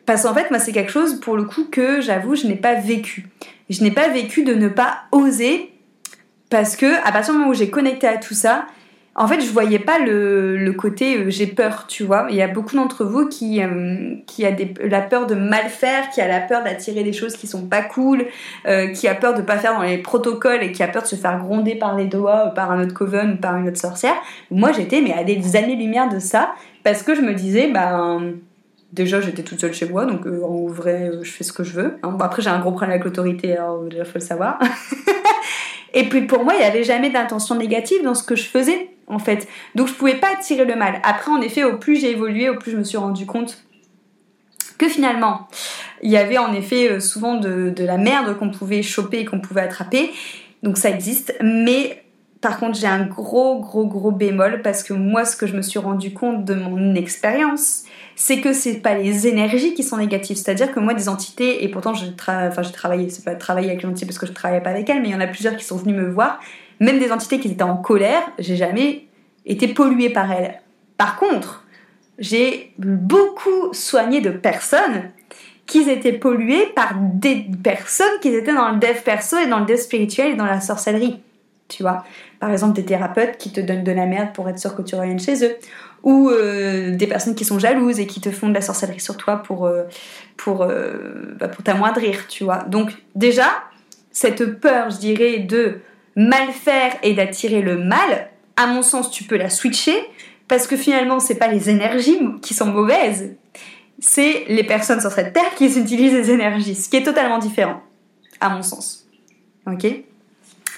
Parce 0.07 0.23
qu'en 0.23 0.35
fait, 0.35 0.51
moi, 0.51 0.61
c'est 0.61 0.73
quelque 0.73 0.93
chose, 0.93 1.21
pour 1.21 1.37
le 1.37 1.45
coup, 1.45 1.65
que 1.71 2.01
j'avoue, 2.01 2.37
je 2.37 2.47
n'ai 2.47 2.55
pas 2.55 2.75
vécu. 2.75 3.29
Je 3.69 3.83
n'ai 3.83 3.91
pas 3.91 4.09
vécu 4.09 4.45
de 4.45 4.55
ne 4.55 4.69
pas 4.69 5.03
oser 5.11 5.73
parce 6.49 6.77
que, 6.77 6.87
à 7.07 7.11
partir 7.11 7.35
du 7.35 7.41
moment 7.41 7.51
où 7.51 7.55
j'ai 7.55 7.71
connecté 7.71 8.07
à 8.07 8.17
tout 8.17 8.35
ça, 8.35 8.67
en 9.19 9.27
fait, 9.27 9.41
je 9.41 9.51
voyais 9.51 9.79
pas 9.79 9.99
le, 9.99 10.71
côté 10.73 11.17
euh, 11.17 11.31
j'ai 11.31 11.47
peur, 11.47 11.87
tu 11.89 12.05
vois. 12.05 12.27
Il 12.29 12.37
y 12.37 12.43
a 12.43 12.49
beaucoup 12.49 12.77
d'entre 12.77 13.05
vous 13.05 13.27
qui, 13.27 13.63
euh, 13.63 14.15
a 14.45 14.87
la 14.87 15.01
peur 15.01 15.27
de 15.27 15.35
mal 15.35 15.69
faire, 15.71 16.11
qui 16.11 16.21
a 16.21 16.29
la 16.29 16.41
peur 16.41 16.63
d'attirer 16.63 17.03
des 17.03 17.15
choses 17.15 17.35
qui 17.35 17.47
sont 17.47 17.67
pas 17.67 17.81
cool, 17.81 18.27
euh, 18.67 18.89
qui 18.89 19.09
a 19.09 19.15
peur 19.15 19.33
de 19.33 19.41
pas 19.41 19.57
faire 19.57 19.75
dans 19.75 19.83
les 19.83 19.99
protocoles 19.99 20.63
et 20.63 20.71
qui 20.71 20.83
a 20.83 20.89
peur 20.89 21.03
de 21.03 21.09
se 21.09 21.17
faire 21.17 21.39
gronder 21.39 21.77
par 21.77 21.97
les 21.97 22.05
doigts, 22.05 22.53
par 22.55 22.71
un 22.71 22.83
autre 22.83 22.93
coven 22.93 23.33
ou 23.33 23.37
par 23.39 23.57
une 23.57 23.69
autre 23.69 23.81
sorcière. 23.81 24.15
Moi, 24.51 24.73
j'étais 24.73 25.01
mais 25.01 25.15
à 25.15 25.25
des 25.25 25.57
années-lumière 25.57 26.11
de 26.11 26.19
ça 26.19 26.55
parce 26.85 27.03
que 27.03 27.15
je 27.15 27.23
me 27.23 27.33
disais, 27.33 27.69
ben 27.73 28.35
déjà 28.97 29.21
j'étais 29.21 29.43
toute 29.43 29.61
seule 29.61 29.75
chez 29.75 29.89
moi, 29.89 30.07
donc 30.07 30.27
euh, 30.27 30.43
en 30.43 30.67
vrai 30.67 31.11
euh, 31.11 31.23
je 31.23 31.31
fais 31.31 31.45
ce 31.45 31.53
que 31.53 31.63
je 31.63 31.73
veux. 31.73 31.99
Hein. 32.03 32.17
après 32.19 32.43
j'ai 32.43 32.51
un 32.51 32.59
gros 32.59 32.73
problème 32.73 32.91
avec 32.91 33.05
l'autorité, 33.05 33.57
alors 33.57 33.85
déjà 33.85 34.05
faut 34.05 34.13
le 34.15 34.21
savoir. 34.21 34.59
et 35.95 36.09
puis 36.09 36.23
pour 36.23 36.43
moi 36.43 36.55
il 36.55 36.59
n'y 36.59 36.65
avait 36.65 36.83
jamais 36.83 37.11
d'intention 37.11 37.55
négative 37.55 38.03
dans 38.03 38.15
ce 38.15 38.25
que 38.25 38.35
je 38.35 38.45
faisais 38.45 38.91
en 39.07 39.19
fait. 39.19 39.47
Donc 39.75 39.87
je 39.87 39.95
pouvais 39.95 40.17
pas 40.17 40.33
attirer 40.33 40.65
le 40.65 40.75
mal. 40.75 41.01
Après 41.05 41.31
en 41.31 41.41
effet 41.41 41.63
au 41.63 41.77
plus 41.77 41.97
j'ai 41.97 42.11
évolué, 42.11 42.49
au 42.49 42.57
plus 42.57 42.73
je 42.73 42.79
me 42.79 42.85
suis 42.85 42.99
rendu 42.99 43.27
compte 43.27 43.63
que 44.79 44.89
finalement 44.89 45.47
il 46.03 46.11
y 46.11 46.17
avait 46.17 46.39
en 46.39 46.53
effet 46.53 46.91
euh, 46.91 47.01
souvent 47.01 47.37
de, 47.37 47.71
de 47.71 47.85
la 47.85 47.99
merde 47.99 48.37
qu'on 48.39 48.51
pouvait 48.51 48.83
choper 48.83 49.21
et 49.21 49.25
qu'on 49.27 49.41
pouvait 49.41 49.63
attraper. 49.63 50.11
Donc 50.63 50.79
ça 50.79 50.91
existe, 50.91 51.37
mais 51.43 52.03
par 52.41 52.59
contre, 52.59 52.79
j'ai 52.79 52.87
un 52.87 53.07
gros, 53.07 53.61
gros, 53.61 53.87
gros 53.87 54.11
bémol 54.11 54.61
parce 54.63 54.83
que 54.83 54.93
moi, 54.93 55.25
ce 55.25 55.37
que 55.37 55.47
je 55.47 55.57
me 55.57 55.63
suis 55.63 55.79
rendu 55.79 56.13
compte 56.13 56.45
de 56.45 56.55
mon 56.55 56.95
expérience, 56.95 57.85
c'est 58.15 58.41
que 58.41 58.53
c'est 58.53 58.77
pas 58.77 58.95
les 58.95 59.27
énergies 59.27 59.75
qui 59.75 59.83
sont 59.83 59.97
négatives. 59.97 60.37
C'est-à-dire 60.37 60.73
que 60.73 60.81
moi, 60.81 60.95
des 60.95 61.09
entités, 61.09 61.65
et 61.65 61.69
pourtant, 61.69 61.95
j'ai 61.95 62.07
enfin, 62.19 62.63
travaillé, 62.63 63.09
c'est 63.09 63.25
pas 63.25 63.35
travailler 63.35 63.71
avec 63.71 63.83
l'entité 63.83 64.07
parce 64.07 64.19
que 64.19 64.27
je 64.27 64.33
travaillais 64.33 64.63
pas 64.63 64.71
avec 64.71 64.89
elle, 64.91 65.01
mais 65.01 65.09
il 65.09 65.13
y 65.13 65.15
en 65.15 65.21
a 65.21 65.27
plusieurs 65.27 65.57
qui 65.57 65.65
sont 65.65 65.77
venus 65.77 65.97
me 65.97 66.11
voir, 66.11 66.41
même 66.79 66.99
des 66.99 67.11
entités 67.11 67.41
qui 67.41 67.49
étaient 67.49 67.63
en 67.63 67.77
colère, 67.77 68.23
j'ai 68.39 68.57
jamais 68.57 69.07
été 69.47 69.69
polluée 69.69 70.11
par 70.11 70.31
elles. 70.31 70.61
Par 70.99 71.17
contre, 71.17 71.65
j'ai 72.19 72.75
beaucoup 72.79 73.73
soigné 73.73 74.21
de 74.21 74.31
personnes 74.31 75.11
qui 75.67 75.89
étaient 75.91 76.13
polluées 76.13 76.67
par 76.75 76.95
des 76.97 77.47
personnes 77.63 78.21
qui 78.21 78.29
étaient 78.29 78.55
dans 78.55 78.71
le 78.71 78.79
dev 78.79 79.01
perso 79.05 79.37
et 79.39 79.47
dans 79.47 79.61
le 79.61 79.67
dev 79.67 79.77
spirituel 79.77 80.33
et 80.33 80.37
dans 80.37 80.45
la 80.45 80.61
sorcellerie. 80.61 81.21
Tu 81.69 81.83
vois, 81.83 82.05
par 82.39 82.51
exemple 82.51 82.75
des 82.75 82.85
thérapeutes 82.85 83.39
qui 83.39 83.51
te 83.53 83.61
donnent 83.61 83.85
de 83.85 83.93
la 83.93 84.07
merde 84.07 84.29
pour 84.35 84.49
être 84.49 84.59
sûr 84.59 84.77
que 84.77 84.83
tu 84.83 84.95
reviennes 84.95 85.19
chez 85.19 85.45
eux, 85.45 85.57
ou 86.03 86.31
euh, 86.31 86.95
des 86.95 87.07
personnes 87.07 87.35
qui 87.35 87.45
sont 87.45 87.59
jalouses 87.59 87.99
et 87.99 88.07
qui 88.07 88.21
te 88.21 88.31
font 88.31 88.49
de 88.49 88.55
la 88.55 88.61
sorcellerie 88.61 89.01
sur 89.01 89.17
toi 89.17 89.39
pour, 89.39 89.67
euh, 89.67 89.83
pour, 90.37 90.63
euh, 90.63 91.35
bah, 91.39 91.49
pour 91.49 91.65
t'amoindrir, 91.65 92.29
tu 92.29 92.45
vois. 92.45 92.59
Donc 92.59 92.93
déjà, 93.17 93.49
cette 94.13 94.61
peur, 94.61 94.91
je 94.91 94.99
dirais, 94.99 95.41
de 95.41 95.81
mal 96.15 96.53
faire 96.53 96.93
et 97.03 97.15
d'attirer 97.15 97.61
le 97.61 97.79
mal, 97.79 98.31
à 98.57 98.67
mon 98.69 98.83
sens, 98.83 99.11
tu 99.11 99.25
peux 99.25 99.37
la 99.37 99.51
switcher 99.51 99.97
parce 100.49 100.67
que 100.67 100.77
finalement, 100.77 101.19
c'est 101.19 101.35
pas 101.35 101.49
les 101.49 101.71
énergies 101.71 102.19
qui 102.41 102.55
sont 102.55 102.67
mauvaises, 102.67 103.35
c'est 103.99 104.45
les 104.49 104.65
personnes 104.65 105.01
sur 105.01 105.11
cette 105.11 105.33
terre 105.33 105.55
qui 105.57 105.67
utilisent 105.79 106.15
les 106.15 106.31
énergies, 106.31 106.75
ce 106.75 106.89
qui 106.89 106.97
est 106.97 107.03
totalement 107.03 107.39
différent, 107.39 107.83
à 108.41 108.51
mon 108.51 108.63
sens. 108.63 109.07
Ok? 109.67 109.87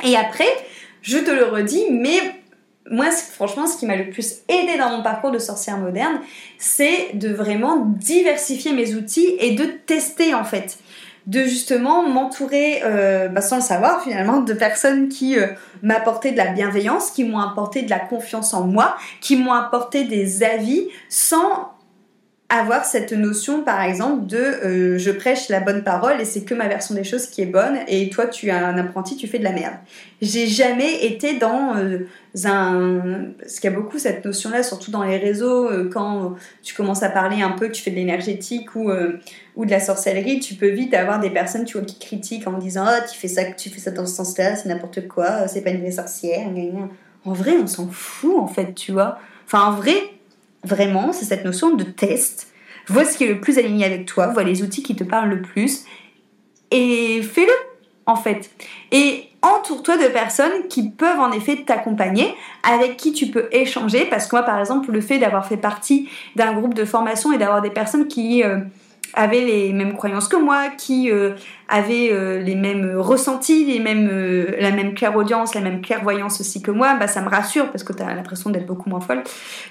Et 0.04 0.16
après, 0.16 0.48
je 1.02 1.18
te 1.18 1.30
le 1.30 1.44
redis, 1.44 1.84
mais 1.90 2.20
moi, 2.90 3.10
franchement, 3.10 3.66
ce 3.66 3.76
qui 3.76 3.86
m'a 3.86 3.96
le 3.96 4.10
plus 4.10 4.36
aidé 4.48 4.78
dans 4.78 4.90
mon 4.90 5.02
parcours 5.02 5.30
de 5.30 5.38
sorcière 5.38 5.78
moderne, 5.78 6.20
c'est 6.58 7.10
de 7.14 7.28
vraiment 7.28 7.76
diversifier 7.76 8.72
mes 8.72 8.94
outils 8.94 9.36
et 9.38 9.52
de 9.52 9.64
tester 9.64 10.34
en 10.34 10.44
fait. 10.44 10.78
De 11.26 11.42
justement 11.42 12.08
m'entourer, 12.08 12.80
euh, 12.84 13.28
bah, 13.28 13.42
sans 13.42 13.56
le 13.56 13.62
savoir 13.62 14.02
finalement, 14.02 14.40
de 14.40 14.54
personnes 14.54 15.08
qui 15.10 15.38
euh, 15.38 15.48
m'apportaient 15.82 16.32
de 16.32 16.38
la 16.38 16.46
bienveillance, 16.46 17.10
qui 17.10 17.24
m'ont 17.24 17.40
apporté 17.40 17.82
de 17.82 17.90
la 17.90 17.98
confiance 17.98 18.54
en 18.54 18.66
moi, 18.66 18.96
qui 19.20 19.36
m'ont 19.36 19.52
apporté 19.52 20.04
des 20.04 20.42
avis 20.42 20.88
sans 21.10 21.72
avoir 22.50 22.86
cette 22.86 23.12
notion, 23.12 23.62
par 23.62 23.82
exemple, 23.82 24.26
de 24.26 24.38
euh, 24.38 24.98
je 24.98 25.10
prêche 25.10 25.50
la 25.50 25.60
bonne 25.60 25.84
parole 25.84 26.18
et 26.18 26.24
c'est 26.24 26.44
que 26.44 26.54
ma 26.54 26.66
version 26.66 26.94
des 26.94 27.04
choses 27.04 27.26
qui 27.26 27.42
est 27.42 27.46
bonne 27.46 27.76
et 27.88 28.08
toi, 28.08 28.26
tu 28.26 28.46
es 28.46 28.50
un 28.50 28.78
apprenti, 28.78 29.16
tu 29.16 29.26
fais 29.26 29.38
de 29.38 29.44
la 29.44 29.52
merde. 29.52 29.74
J'ai 30.22 30.46
jamais 30.46 31.04
été 31.04 31.38
dans 31.38 31.76
euh, 31.76 32.06
un. 32.44 33.32
Parce 33.38 33.60
qu'il 33.60 33.70
y 33.70 33.74
a 33.74 33.76
beaucoup 33.76 33.98
cette 33.98 34.24
notion-là, 34.24 34.62
surtout 34.62 34.90
dans 34.90 35.02
les 35.02 35.18
réseaux, 35.18 35.70
euh, 35.70 35.90
quand 35.92 36.36
tu 36.62 36.74
commences 36.74 37.02
à 37.02 37.10
parler 37.10 37.42
un 37.42 37.50
peu, 37.50 37.70
tu 37.70 37.82
fais 37.82 37.90
de 37.90 37.96
l'énergétique 37.96 38.74
ou, 38.74 38.90
ou 39.56 39.66
de 39.66 39.70
la 39.70 39.80
sorcellerie, 39.80 40.40
tu 40.40 40.54
peux 40.54 40.70
vite 40.70 40.94
avoir 40.94 41.20
des 41.20 41.30
personnes 41.30 41.66
tu 41.66 41.76
vois, 41.76 41.86
qui 41.86 41.98
critiquent 41.98 42.48
en 42.48 42.56
disant 42.56 42.86
Oh, 42.88 43.04
tu 43.12 43.18
fais 43.18 43.28
ça, 43.28 43.44
tu 43.44 43.68
fais 43.68 43.80
ça 43.80 43.90
dans 43.90 44.06
ce 44.06 44.14
sens-là, 44.14 44.56
c'est 44.56 44.70
n'importe 44.70 45.06
quoi, 45.06 45.48
c'est 45.48 45.60
pas 45.60 45.70
une 45.70 45.82
vraie 45.82 45.90
sorcière. 45.90 46.48
En 47.26 47.32
vrai, 47.34 47.52
on 47.62 47.66
s'en 47.66 47.88
fout, 47.88 48.38
en 48.38 48.46
fait, 48.46 48.72
tu 48.74 48.92
vois. 48.92 49.18
Enfin, 49.44 49.66
en 49.66 49.72
vrai, 49.72 49.94
vraiment, 50.64 51.12
c'est 51.12 51.24
cette 51.24 51.44
notion 51.44 51.74
de 51.74 51.84
test. 51.84 52.48
Vois 52.86 53.04
ce 53.04 53.16
qui 53.16 53.24
est 53.24 53.28
le 53.28 53.40
plus 53.40 53.58
aligné 53.58 53.84
avec 53.84 54.06
toi, 54.06 54.28
vois 54.28 54.44
les 54.44 54.62
outils 54.62 54.82
qui 54.82 54.96
te 54.96 55.04
parlent 55.04 55.28
le 55.28 55.42
plus 55.42 55.84
et 56.70 57.22
fais-le 57.22 57.52
en 58.06 58.16
fait. 58.16 58.50
Et 58.90 59.24
entoure-toi 59.42 59.98
de 59.98 60.08
personnes 60.08 60.66
qui 60.68 60.90
peuvent 60.90 61.20
en 61.20 61.30
effet 61.32 61.64
t'accompagner, 61.66 62.34
avec 62.62 62.96
qui 62.96 63.12
tu 63.12 63.26
peux 63.26 63.48
échanger, 63.52 64.06
parce 64.06 64.26
que 64.26 64.36
moi 64.36 64.44
par 64.44 64.58
exemple 64.58 64.90
le 64.90 65.00
fait 65.00 65.18
d'avoir 65.18 65.46
fait 65.46 65.58
partie 65.58 66.08
d'un 66.34 66.54
groupe 66.54 66.74
de 66.74 66.84
formation 66.84 67.32
et 67.32 67.38
d'avoir 67.38 67.60
des 67.60 67.70
personnes 67.70 68.08
qui 68.08 68.42
euh, 68.42 68.60
avaient 69.14 69.40
les 69.40 69.72
mêmes 69.72 69.94
croyances 69.94 70.28
que 70.28 70.36
moi, 70.36 70.68
qui 70.76 71.10
euh, 71.10 71.32
avaient 71.68 72.10
euh, 72.12 72.40
les 72.40 72.54
mêmes 72.54 72.96
ressentis, 72.96 73.64
les 73.64 73.78
mêmes, 73.78 74.08
euh, 74.10 74.54
la 74.58 74.70
même 74.70 74.94
clairaudience, 74.94 75.54
la 75.54 75.60
même 75.60 75.80
clairvoyance 75.80 76.40
aussi 76.40 76.62
que 76.62 76.70
moi, 76.70 76.94
bah, 76.94 77.06
ça 77.06 77.20
me 77.22 77.28
rassure 77.28 77.70
parce 77.70 77.84
que 77.84 77.92
tu 77.92 78.02
as 78.02 78.14
l'impression 78.14 78.50
d'être 78.50 78.66
beaucoup 78.66 78.90
moins 78.90 79.00
folle. 79.00 79.22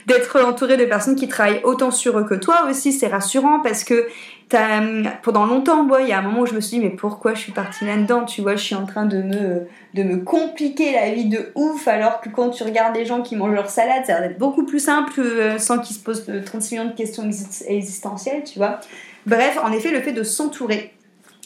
D'être 0.05 0.41
entouré 0.43 0.77
de 0.77 0.85
personnes 0.85 1.15
qui 1.15 1.27
travaillent 1.27 1.61
autant 1.63 1.91
sur 1.91 2.17
eux 2.19 2.25
que 2.25 2.35
toi 2.35 2.67
aussi, 2.69 2.91
c'est 2.91 3.07
rassurant 3.07 3.59
parce 3.59 3.83
que 3.83 4.07
as, 4.53 4.81
pendant 5.23 5.45
longtemps, 5.45 5.85
il 5.99 6.07
y 6.07 6.13
a 6.13 6.19
un 6.19 6.21
moment 6.21 6.41
où 6.41 6.45
je 6.45 6.53
me 6.53 6.61
suis 6.61 6.79
dit, 6.79 6.83
mais 6.83 6.91
pourquoi 6.91 7.33
je 7.33 7.39
suis 7.39 7.51
partie 7.51 7.85
là-dedans 7.85 8.25
Tu 8.25 8.41
vois, 8.41 8.55
je 8.55 8.63
suis 8.63 8.75
en 8.75 8.85
train 8.85 9.05
de 9.05 9.21
me, 9.21 9.67
de 9.93 10.03
me 10.03 10.17
compliquer 10.17 10.93
la 10.93 11.11
vie 11.11 11.25
de 11.25 11.51
ouf 11.55 11.87
alors 11.87 12.21
que 12.21 12.29
quand 12.29 12.49
tu 12.49 12.63
regardes 12.63 12.95
les 12.95 13.05
gens 13.05 13.21
qui 13.21 13.35
mangent 13.35 13.55
leur 13.55 13.69
salade, 13.69 14.05
ça 14.05 14.19
va 14.19 14.25
être 14.25 14.39
beaucoup 14.39 14.65
plus 14.65 14.79
simple 14.79 15.21
sans 15.57 15.79
qu'ils 15.79 15.95
se 15.95 16.03
posent 16.03 16.25
36 16.45 16.75
millions 16.75 16.89
de 16.89 16.95
questions 16.95 17.23
existentielles, 17.67 18.43
tu 18.43 18.57
vois. 18.57 18.79
Bref, 19.27 19.59
en 19.61 19.73
effet, 19.73 19.91
le 19.91 19.99
fait 19.99 20.13
de 20.13 20.23
s'entourer 20.23 20.93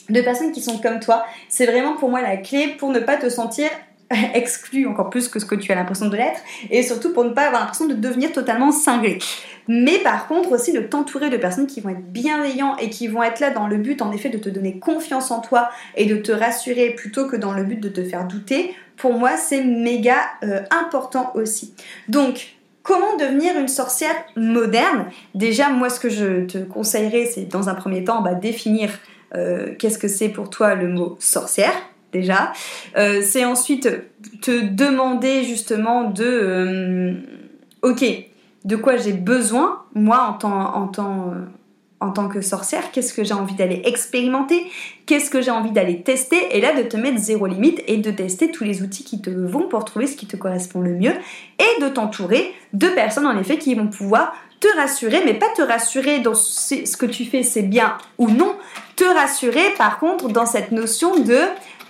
de 0.08 0.20
personnes 0.20 0.52
qui 0.52 0.62
sont 0.62 0.78
comme 0.78 1.00
toi, 1.00 1.24
c'est 1.48 1.66
vraiment 1.66 1.96
pour 1.96 2.10
moi 2.10 2.22
la 2.22 2.36
clé 2.36 2.76
pour 2.78 2.90
ne 2.90 3.00
pas 3.00 3.16
te 3.16 3.28
sentir 3.28 3.68
exclu 4.34 4.86
encore 4.86 5.10
plus 5.10 5.28
que 5.28 5.40
ce 5.40 5.44
que 5.44 5.56
tu 5.56 5.72
as 5.72 5.74
l'impression 5.74 6.08
de 6.08 6.16
l'être 6.16 6.40
et 6.70 6.84
surtout 6.84 7.12
pour 7.12 7.24
ne 7.24 7.30
pas 7.30 7.46
avoir 7.46 7.62
l'impression 7.62 7.86
de 7.86 7.94
devenir 7.94 8.30
totalement 8.32 8.70
cinglé. 8.70 9.18
Mais 9.66 9.98
par 9.98 10.28
contre 10.28 10.52
aussi 10.52 10.72
de 10.72 10.80
t'entourer 10.80 11.28
de 11.28 11.36
personnes 11.36 11.66
qui 11.66 11.80
vont 11.80 11.90
être 11.90 12.06
bienveillants 12.12 12.76
et 12.76 12.88
qui 12.88 13.08
vont 13.08 13.22
être 13.22 13.40
là 13.40 13.50
dans 13.50 13.66
le 13.66 13.78
but 13.78 14.00
en 14.00 14.12
effet 14.12 14.28
de 14.28 14.38
te 14.38 14.48
donner 14.48 14.78
confiance 14.78 15.32
en 15.32 15.40
toi 15.40 15.68
et 15.96 16.06
de 16.06 16.16
te 16.16 16.30
rassurer 16.30 16.90
plutôt 16.90 17.26
que 17.26 17.36
dans 17.36 17.52
le 17.52 17.64
but 17.64 17.80
de 17.80 17.88
te 17.88 18.04
faire 18.04 18.28
douter, 18.28 18.76
pour 18.96 19.14
moi 19.14 19.36
c'est 19.36 19.64
méga 19.64 20.18
euh, 20.44 20.60
important 20.70 21.32
aussi. 21.34 21.74
Donc 22.08 22.54
Comment 22.82 23.16
devenir 23.16 23.56
une 23.58 23.68
sorcière 23.68 24.14
moderne? 24.36 25.06
Déjà, 25.34 25.70
moi, 25.70 25.88
ce 25.88 26.00
que 26.00 26.08
je 26.08 26.46
te 26.46 26.58
conseillerais, 26.58 27.26
c'est 27.26 27.44
dans 27.44 27.68
un 27.68 27.74
premier 27.74 28.02
temps 28.02 28.22
bah, 28.22 28.34
définir 28.34 28.90
euh, 29.34 29.74
qu'est-ce 29.78 29.98
que 29.98 30.08
c'est 30.08 30.28
pour 30.28 30.50
toi 30.50 30.74
le 30.74 30.88
mot 30.88 31.16
sorcière. 31.20 31.72
Déjà, 32.12 32.52
euh, 32.98 33.22
c'est 33.22 33.44
ensuite 33.44 33.88
te 34.42 34.64
demander 34.66 35.44
justement 35.44 36.10
de, 36.10 36.24
euh, 36.24 37.14
ok, 37.82 38.04
de 38.64 38.76
quoi 38.76 38.96
j'ai 38.96 39.12
besoin 39.14 39.82
moi 39.94 40.26
en 40.28 40.32
tant, 40.34 40.74
en 40.74 40.88
tant 40.88 41.32
en 42.02 42.10
tant 42.10 42.28
que 42.28 42.40
sorcière, 42.40 42.90
qu'est-ce 42.90 43.14
que 43.14 43.24
j'ai 43.24 43.32
envie 43.32 43.54
d'aller 43.54 43.80
expérimenter, 43.84 44.66
qu'est-ce 45.06 45.30
que 45.30 45.40
j'ai 45.40 45.50
envie 45.50 45.70
d'aller 45.70 46.02
tester, 46.02 46.56
et 46.56 46.60
là 46.60 46.74
de 46.74 46.82
te 46.82 46.96
mettre 46.96 47.18
zéro 47.18 47.46
limite 47.46 47.82
et 47.86 47.96
de 47.96 48.10
tester 48.10 48.50
tous 48.50 48.64
les 48.64 48.82
outils 48.82 49.04
qui 49.04 49.22
te 49.22 49.30
vont 49.30 49.68
pour 49.68 49.84
trouver 49.84 50.06
ce 50.06 50.16
qui 50.16 50.26
te 50.26 50.36
correspond 50.36 50.80
le 50.80 50.94
mieux, 50.94 51.14
et 51.58 51.82
de 51.82 51.88
t'entourer 51.88 52.52
de 52.72 52.88
personnes 52.88 53.26
en 53.26 53.38
effet 53.38 53.56
qui 53.56 53.74
vont 53.74 53.86
pouvoir 53.86 54.34
te 54.60 54.68
rassurer, 54.76 55.22
mais 55.24 55.34
pas 55.34 55.48
te 55.56 55.62
rassurer 55.62 56.20
dans 56.20 56.34
ce 56.34 56.96
que 56.96 57.06
tu 57.06 57.24
fais 57.24 57.42
c'est 57.42 57.62
bien 57.62 57.96
ou 58.18 58.28
non, 58.28 58.54
te 58.96 59.04
rassurer 59.04 59.74
par 59.78 59.98
contre 59.98 60.28
dans 60.28 60.46
cette 60.46 60.72
notion 60.72 61.18
de 61.18 61.38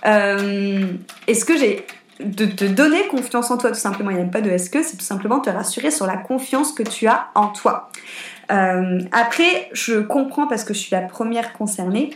euh, 0.05 0.85
est-ce 1.27 1.45
que 1.45 1.57
j'ai 1.57 1.85
de 2.23 2.45
te 2.45 2.65
donner 2.65 3.07
confiance 3.07 3.51
en 3.51 3.57
toi 3.57 3.71
tout 3.71 3.79
simplement, 3.79 4.09
il 4.11 4.17
n'y 4.17 4.23
a 4.23 4.25
pas 4.25 4.41
de 4.41 4.49
est-ce 4.49 4.69
que, 4.69 4.83
c'est 4.83 4.97
tout 4.97 5.05
simplement 5.05 5.39
te 5.39 5.49
rassurer 5.49 5.91
sur 5.91 6.05
la 6.05 6.17
confiance 6.17 6.71
que 6.71 6.83
tu 6.83 7.07
as 7.07 7.27
en 7.35 7.47
toi. 7.47 7.89
Euh, 8.51 8.99
après, 9.11 9.69
je 9.73 9.99
comprends 9.99 10.47
parce 10.47 10.63
que 10.63 10.73
je 10.73 10.79
suis 10.79 10.91
la 10.91 11.01
première 11.01 11.53
concernée 11.53 12.15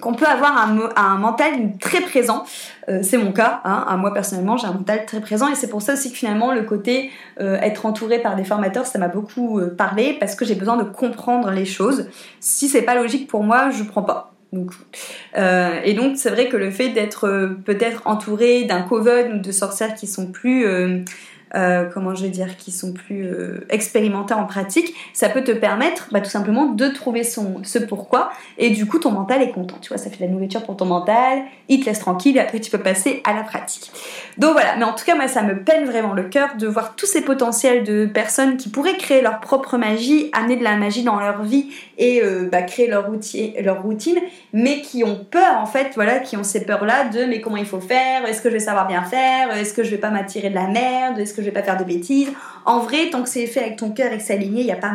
qu'on 0.00 0.14
peut 0.14 0.26
avoir 0.26 0.56
un, 0.96 1.18
mental 1.18 1.76
très 1.78 2.00
présent. 2.00 2.44
Euh, 2.88 3.00
c'est 3.02 3.18
mon 3.18 3.32
cas. 3.32 3.60
Hein. 3.64 3.96
Moi 3.98 4.14
personnellement, 4.14 4.56
j'ai 4.56 4.66
un 4.66 4.72
mental 4.72 5.04
très 5.04 5.20
présent 5.20 5.48
et 5.48 5.54
c'est 5.54 5.68
pour 5.68 5.82
ça 5.82 5.92
aussi 5.92 6.10
que 6.10 6.16
finalement 6.16 6.52
le 6.54 6.62
côté 6.62 7.10
euh, 7.38 7.56
être 7.56 7.84
entouré 7.84 8.18
par 8.18 8.34
des 8.34 8.44
formateurs, 8.44 8.86
ça 8.86 8.98
m'a 8.98 9.08
beaucoup 9.08 9.60
parlé 9.76 10.16
parce 10.18 10.34
que 10.34 10.46
j'ai 10.46 10.54
besoin 10.54 10.78
de 10.78 10.84
comprendre 10.84 11.50
les 11.50 11.66
choses. 11.66 12.08
Si 12.40 12.68
c'est 12.68 12.80
pas 12.80 12.94
logique 12.94 13.28
pour 13.28 13.44
moi, 13.44 13.68
je 13.68 13.82
prends 13.82 14.02
pas. 14.02 14.32
Donc, 14.52 14.72
et 15.36 15.94
donc 15.94 16.16
c'est 16.16 16.30
vrai 16.30 16.48
que 16.48 16.56
le 16.56 16.70
fait 16.70 16.88
d'être 16.88 17.56
peut-être 17.64 18.02
entouré 18.06 18.64
d'un 18.64 18.82
coven 18.82 19.34
ou 19.34 19.38
de 19.38 19.52
sorcières 19.52 19.94
qui 19.94 20.06
sont 20.06 20.26
plus 20.26 20.66
euh, 21.54 21.84
comment 21.92 22.14
je 22.14 22.22
vais 22.22 22.28
dire, 22.28 22.56
qui 22.56 22.70
sont 22.70 22.92
plus 22.92 23.24
euh, 23.24 23.66
expérimentés 23.70 24.34
en 24.34 24.44
pratique, 24.44 24.94
ça 25.12 25.28
peut 25.28 25.42
te 25.42 25.52
permettre 25.52 26.08
bah, 26.12 26.20
tout 26.20 26.30
simplement 26.30 26.66
de 26.66 26.88
trouver 26.88 27.24
son, 27.24 27.62
ce 27.64 27.78
pourquoi. 27.78 28.30
Et 28.58 28.70
du 28.70 28.86
coup 28.86 28.98
ton 28.98 29.10
mental 29.10 29.42
est 29.42 29.50
content. 29.50 29.76
Tu 29.80 29.88
vois, 29.88 29.98
ça 29.98 30.10
fait 30.10 30.18
de 30.18 30.22
la 30.22 30.28
nourriture 30.28 30.62
pour 30.62 30.76
ton 30.76 30.86
mental, 30.86 31.42
il 31.68 31.80
te 31.80 31.86
laisse 31.86 31.98
tranquille 31.98 32.36
et 32.36 32.40
après 32.40 32.60
tu 32.60 32.70
peux 32.70 32.78
passer 32.78 33.22
à 33.24 33.32
la 33.32 33.42
pratique. 33.42 33.90
Donc 34.38 34.52
voilà, 34.52 34.76
mais 34.76 34.84
en 34.84 34.94
tout 34.94 35.04
cas 35.04 35.14
moi 35.14 35.28
ça 35.28 35.42
me 35.42 35.62
peine 35.62 35.84
vraiment 35.84 36.12
le 36.12 36.24
cœur 36.24 36.56
de 36.56 36.66
voir 36.66 36.94
tous 36.94 37.06
ces 37.06 37.22
potentiels 37.22 37.84
de 37.84 38.06
personnes 38.06 38.56
qui 38.56 38.68
pourraient 38.68 38.96
créer 38.96 39.22
leur 39.22 39.40
propre 39.40 39.76
magie, 39.76 40.30
amener 40.32 40.56
de 40.56 40.64
la 40.64 40.76
magie 40.76 41.02
dans 41.02 41.18
leur 41.18 41.42
vie 41.42 41.66
et 41.98 42.22
euh, 42.22 42.48
bah, 42.50 42.62
créer 42.62 42.86
leur, 42.86 43.10
outil, 43.10 43.54
leur 43.60 43.82
routine, 43.82 44.18
mais 44.52 44.80
qui 44.80 45.04
ont 45.04 45.24
peur 45.30 45.58
en 45.58 45.66
fait, 45.66 45.92
voilà, 45.94 46.18
qui 46.18 46.36
ont 46.36 46.44
ces 46.44 46.64
peurs-là 46.64 47.08
de 47.08 47.24
mais 47.24 47.40
comment 47.40 47.56
il 47.56 47.66
faut 47.66 47.80
faire, 47.80 48.24
est-ce 48.26 48.40
que 48.40 48.48
je 48.48 48.54
vais 48.54 48.60
savoir 48.60 48.86
bien 48.86 49.02
faire, 49.02 49.56
est-ce 49.56 49.74
que 49.74 49.82
je 49.82 49.90
vais 49.90 49.98
pas 49.98 50.10
m'attirer 50.10 50.50
de 50.50 50.54
la 50.54 50.66
merde, 50.66 51.18
est-ce 51.18 51.34
que 51.34 51.39
je 51.40 51.46
vais 51.46 51.52
pas 51.52 51.62
faire 51.62 51.76
de 51.76 51.84
bêtises. 51.84 52.28
En 52.64 52.80
vrai, 52.80 53.10
tant 53.10 53.22
que 53.22 53.28
c'est 53.28 53.46
fait 53.46 53.60
avec 53.60 53.76
ton 53.76 53.90
cœur 53.90 54.12
et 54.12 54.18
que 54.18 54.22
c'est 54.22 54.34
aligné, 54.34 54.60
il 54.60 54.66
n'y 54.66 54.72
a 54.72 54.76
pas 54.76 54.94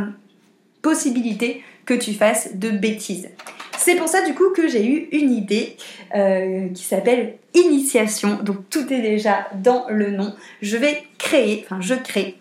possibilité 0.81 1.63
que 1.86 1.93
tu 1.93 2.13
fasses 2.13 2.55
de 2.55 2.69
bêtises. 2.69 3.29
C'est 3.77 3.95
pour 3.95 4.08
ça 4.08 4.25
du 4.25 4.34
coup 4.34 4.51
que 4.55 4.67
j'ai 4.67 4.86
eu 4.86 5.10
une 5.12 5.31
idée 5.31 5.75
euh, 6.15 6.69
qui 6.69 6.84
s'appelle 6.84 7.36
initiation. 7.53 8.39
Donc 8.41 8.69
tout 8.69 8.91
est 8.91 9.01
déjà 9.01 9.47
dans 9.55 9.86
le 9.89 10.12
nom. 10.12 10.34
Je 10.62 10.77
vais 10.77 11.03
créer, 11.17 11.65
enfin 11.65 11.81
je 11.81 11.95
crée 11.95 12.38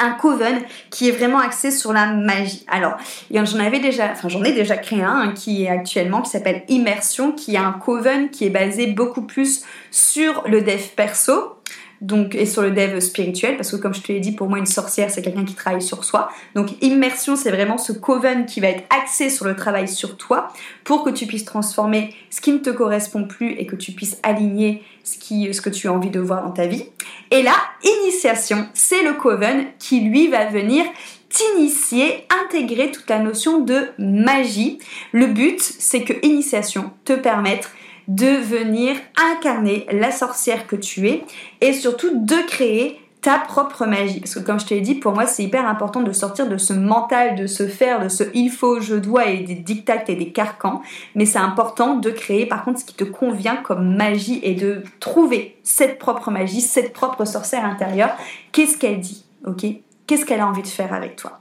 un 0.00 0.12
coven 0.12 0.62
qui 0.90 1.08
est 1.08 1.12
vraiment 1.12 1.38
axé 1.38 1.70
sur 1.70 1.92
la 1.92 2.06
magie. 2.06 2.64
Alors, 2.68 2.96
j'en 3.30 3.58
avais 3.58 3.80
déjà, 3.80 4.10
enfin 4.12 4.28
j'en 4.28 4.42
ai 4.42 4.52
déjà 4.52 4.76
créé 4.76 5.02
un 5.02 5.28
hein, 5.28 5.32
qui 5.34 5.64
est 5.64 5.68
actuellement 5.68 6.22
qui 6.22 6.30
s'appelle 6.30 6.62
Immersion, 6.68 7.32
qui 7.32 7.54
est 7.54 7.58
un 7.58 7.72
coven 7.72 8.30
qui 8.30 8.46
est 8.46 8.50
basé 8.50 8.86
beaucoup 8.86 9.22
plus 9.22 9.64
sur 9.90 10.42
le 10.48 10.62
dev 10.62 10.80
perso, 10.96 11.59
donc 12.00 12.34
et 12.34 12.46
sur 12.46 12.62
le 12.62 12.70
dev 12.70 12.98
spirituel 13.00 13.56
parce 13.56 13.70
que 13.70 13.76
comme 13.76 13.94
je 13.94 14.00
te 14.00 14.10
l'ai 14.10 14.20
dit 14.20 14.32
pour 14.32 14.48
moi 14.48 14.58
une 14.58 14.66
sorcière 14.66 15.10
c'est 15.10 15.20
quelqu'un 15.20 15.44
qui 15.44 15.54
travaille 15.54 15.82
sur 15.82 16.04
soi 16.04 16.30
donc 16.54 16.70
immersion 16.82 17.36
c'est 17.36 17.50
vraiment 17.50 17.76
ce 17.76 17.92
coven 17.92 18.46
qui 18.46 18.60
va 18.60 18.68
être 18.68 18.84
axé 18.90 19.28
sur 19.28 19.44
le 19.44 19.54
travail 19.54 19.86
sur 19.86 20.16
toi 20.16 20.48
pour 20.84 21.04
que 21.04 21.10
tu 21.10 21.26
puisses 21.26 21.44
transformer 21.44 22.14
ce 22.30 22.40
qui 22.40 22.52
ne 22.52 22.58
te 22.58 22.70
correspond 22.70 23.24
plus 23.24 23.52
et 23.52 23.66
que 23.66 23.76
tu 23.76 23.92
puisses 23.92 24.18
aligner 24.22 24.82
ce, 25.04 25.16
ce 25.52 25.60
que 25.60 25.70
tu 25.70 25.88
as 25.88 25.92
envie 25.92 26.10
de 26.10 26.20
voir 26.20 26.42
dans 26.42 26.52
ta 26.52 26.66
vie 26.66 26.84
et 27.30 27.42
là 27.42 27.54
initiation 27.84 28.66
c'est 28.72 29.02
le 29.02 29.12
coven 29.12 29.66
qui 29.78 30.00
lui 30.00 30.28
va 30.28 30.46
venir 30.46 30.84
t'initier, 31.30 32.26
intégrer 32.44 32.90
toute 32.90 33.08
la 33.08 33.20
notion 33.20 33.60
de 33.60 33.88
magie. 33.98 34.80
Le 35.12 35.26
but, 35.26 35.60
c'est 35.60 36.02
que 36.02 36.12
initiation 36.26 36.90
te 37.04 37.12
permette 37.12 37.70
de 38.08 38.26
venir 38.26 38.96
incarner 39.32 39.86
la 39.92 40.10
sorcière 40.10 40.66
que 40.66 40.76
tu 40.76 41.08
es 41.08 41.24
et 41.60 41.72
surtout 41.72 42.10
de 42.14 42.36
créer 42.46 43.00
ta 43.20 43.38
propre 43.38 43.86
magie. 43.86 44.20
Parce 44.20 44.34
que 44.34 44.40
comme 44.40 44.58
je 44.58 44.66
te 44.66 44.74
l'ai 44.74 44.80
dit, 44.80 44.94
pour 44.94 45.12
moi, 45.12 45.26
c'est 45.26 45.42
hyper 45.42 45.66
important 45.66 46.02
de 46.02 46.12
sortir 46.12 46.48
de 46.48 46.56
ce 46.56 46.72
mental, 46.72 47.36
de 47.36 47.46
se 47.46 47.66
faire, 47.66 48.02
de 48.02 48.08
ce 48.08 48.24
il 48.34 48.50
faut, 48.50 48.80
je 48.80 48.94
dois 48.94 49.26
et 49.26 49.38
des 49.38 49.54
dictats 49.54 50.04
et 50.08 50.16
des 50.16 50.32
carcans. 50.32 50.82
Mais 51.14 51.26
c'est 51.26 51.38
important 51.38 51.96
de 51.96 52.10
créer 52.10 52.46
par 52.46 52.64
contre 52.64 52.80
ce 52.80 52.84
qui 52.84 52.94
te 52.94 53.04
convient 53.04 53.56
comme 53.56 53.96
magie 53.96 54.40
et 54.42 54.54
de 54.54 54.82
trouver 55.00 55.58
cette 55.62 55.98
propre 55.98 56.30
magie, 56.30 56.60
cette 56.60 56.92
propre 56.92 57.24
sorcière 57.24 57.64
intérieure. 57.64 58.16
Qu'est-ce 58.52 58.78
qu'elle 58.78 59.00
dit 59.00 59.24
Ok? 59.46 59.66
Qu'est-ce 60.06 60.24
qu'elle 60.24 60.40
a 60.40 60.46
envie 60.46 60.62
de 60.62 60.68
faire 60.68 60.92
avec 60.92 61.16
toi? 61.16 61.40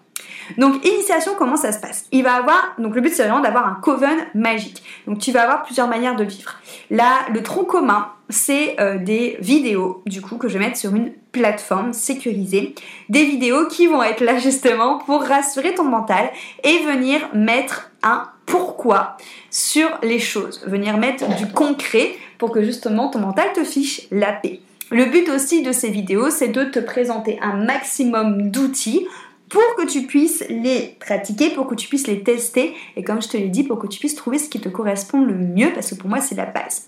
Donc 0.58 0.86
initiation, 0.86 1.34
comment 1.38 1.58
ça 1.58 1.72
se 1.72 1.80
passe? 1.80 2.06
Il 2.12 2.24
va 2.24 2.34
avoir, 2.34 2.76
donc 2.78 2.96
le 2.96 3.02
but 3.02 3.14
c'est 3.14 3.24
vraiment 3.24 3.42
d'avoir 3.42 3.68
un 3.68 3.76
coven 3.82 4.18
magique. 4.34 4.84
Donc 5.08 5.20
tu 5.20 5.32
vas 5.32 5.44
avoir 5.44 5.64
plusieurs 5.64 5.88
manières 5.88 6.16
de 6.16 6.24
vivre. 6.24 6.60
Là, 6.90 7.20
le 7.34 7.44
tronc 7.44 7.66
commun, 7.66 8.10
c'est 8.30 8.80
euh, 8.80 8.98
des 8.98 9.38
vidéos 9.40 10.02
du 10.06 10.22
coup 10.22 10.38
que 10.38 10.48
je 10.48 10.58
vais 10.58 10.66
mettre 10.66 10.78
sur 10.78 10.94
une 10.96 11.12
plateforme 11.32 11.94
sécurisée. 11.94 12.76
Des 13.10 13.26
vidéos 13.26 13.68
qui 13.68 13.88
vont 13.88 14.04
être 14.04 14.22
là 14.22 14.38
justement 14.38 15.00
pour 15.00 15.24
rassurer 15.24 15.74
ton 15.74 15.84
mental 15.84 16.30
et 16.64 16.80
venir 16.80 17.30
mettre 17.34 17.92
un 18.04 18.24
pourquoi 18.46 19.18
sur 19.52 19.90
les 20.02 20.20
choses. 20.20 20.64
Venir 20.66 20.98
mettre 20.98 21.28
du 21.36 21.48
concret 21.52 22.16
pour 22.38 22.52
que 22.52 22.64
justement 22.64 23.10
ton 23.10 23.20
mental 23.20 23.52
te 23.54 23.64
fiche 23.64 24.08
la 24.12 24.32
paix. 24.32 24.62
Le 24.92 25.06
but 25.06 25.30
aussi 25.30 25.62
de 25.62 25.72
ces 25.72 25.90
vidéos, 25.90 26.32
c'est 26.32 26.48
de 26.48 26.64
te 26.64 26.80
présenter 26.80 27.38
un 27.42 27.54
maximum 27.54 28.50
d'outils 28.50 29.06
pour 29.50 29.76
que 29.78 29.86
tu 29.86 30.04
puisses 30.04 30.44
les 30.50 30.96
pratiquer, 31.00 31.50
pour 31.50 31.68
que 31.68 31.76
tu 31.76 31.88
puisses 31.88 32.08
les 32.08 32.24
tester 32.24 32.76
et 32.96 33.04
comme 33.04 33.22
je 33.22 33.28
te 33.28 33.38
l'ai 33.38 33.50
dit, 33.50 33.64
pour 33.64 33.80
que 33.80 33.88
tu 33.88 34.00
puisses 34.00 34.16
trouver 34.16 34.38
ce 34.38 34.50
qui 34.50 34.60
te 34.60 34.70
correspond 34.70 35.22
le 35.22 35.34
mieux 35.34 35.72
parce 35.74 35.90
que 35.90 35.96
pour 35.96 36.10
moi 36.10 36.22
c'est 36.22 36.36
la 36.36 36.46
base. 36.46 36.88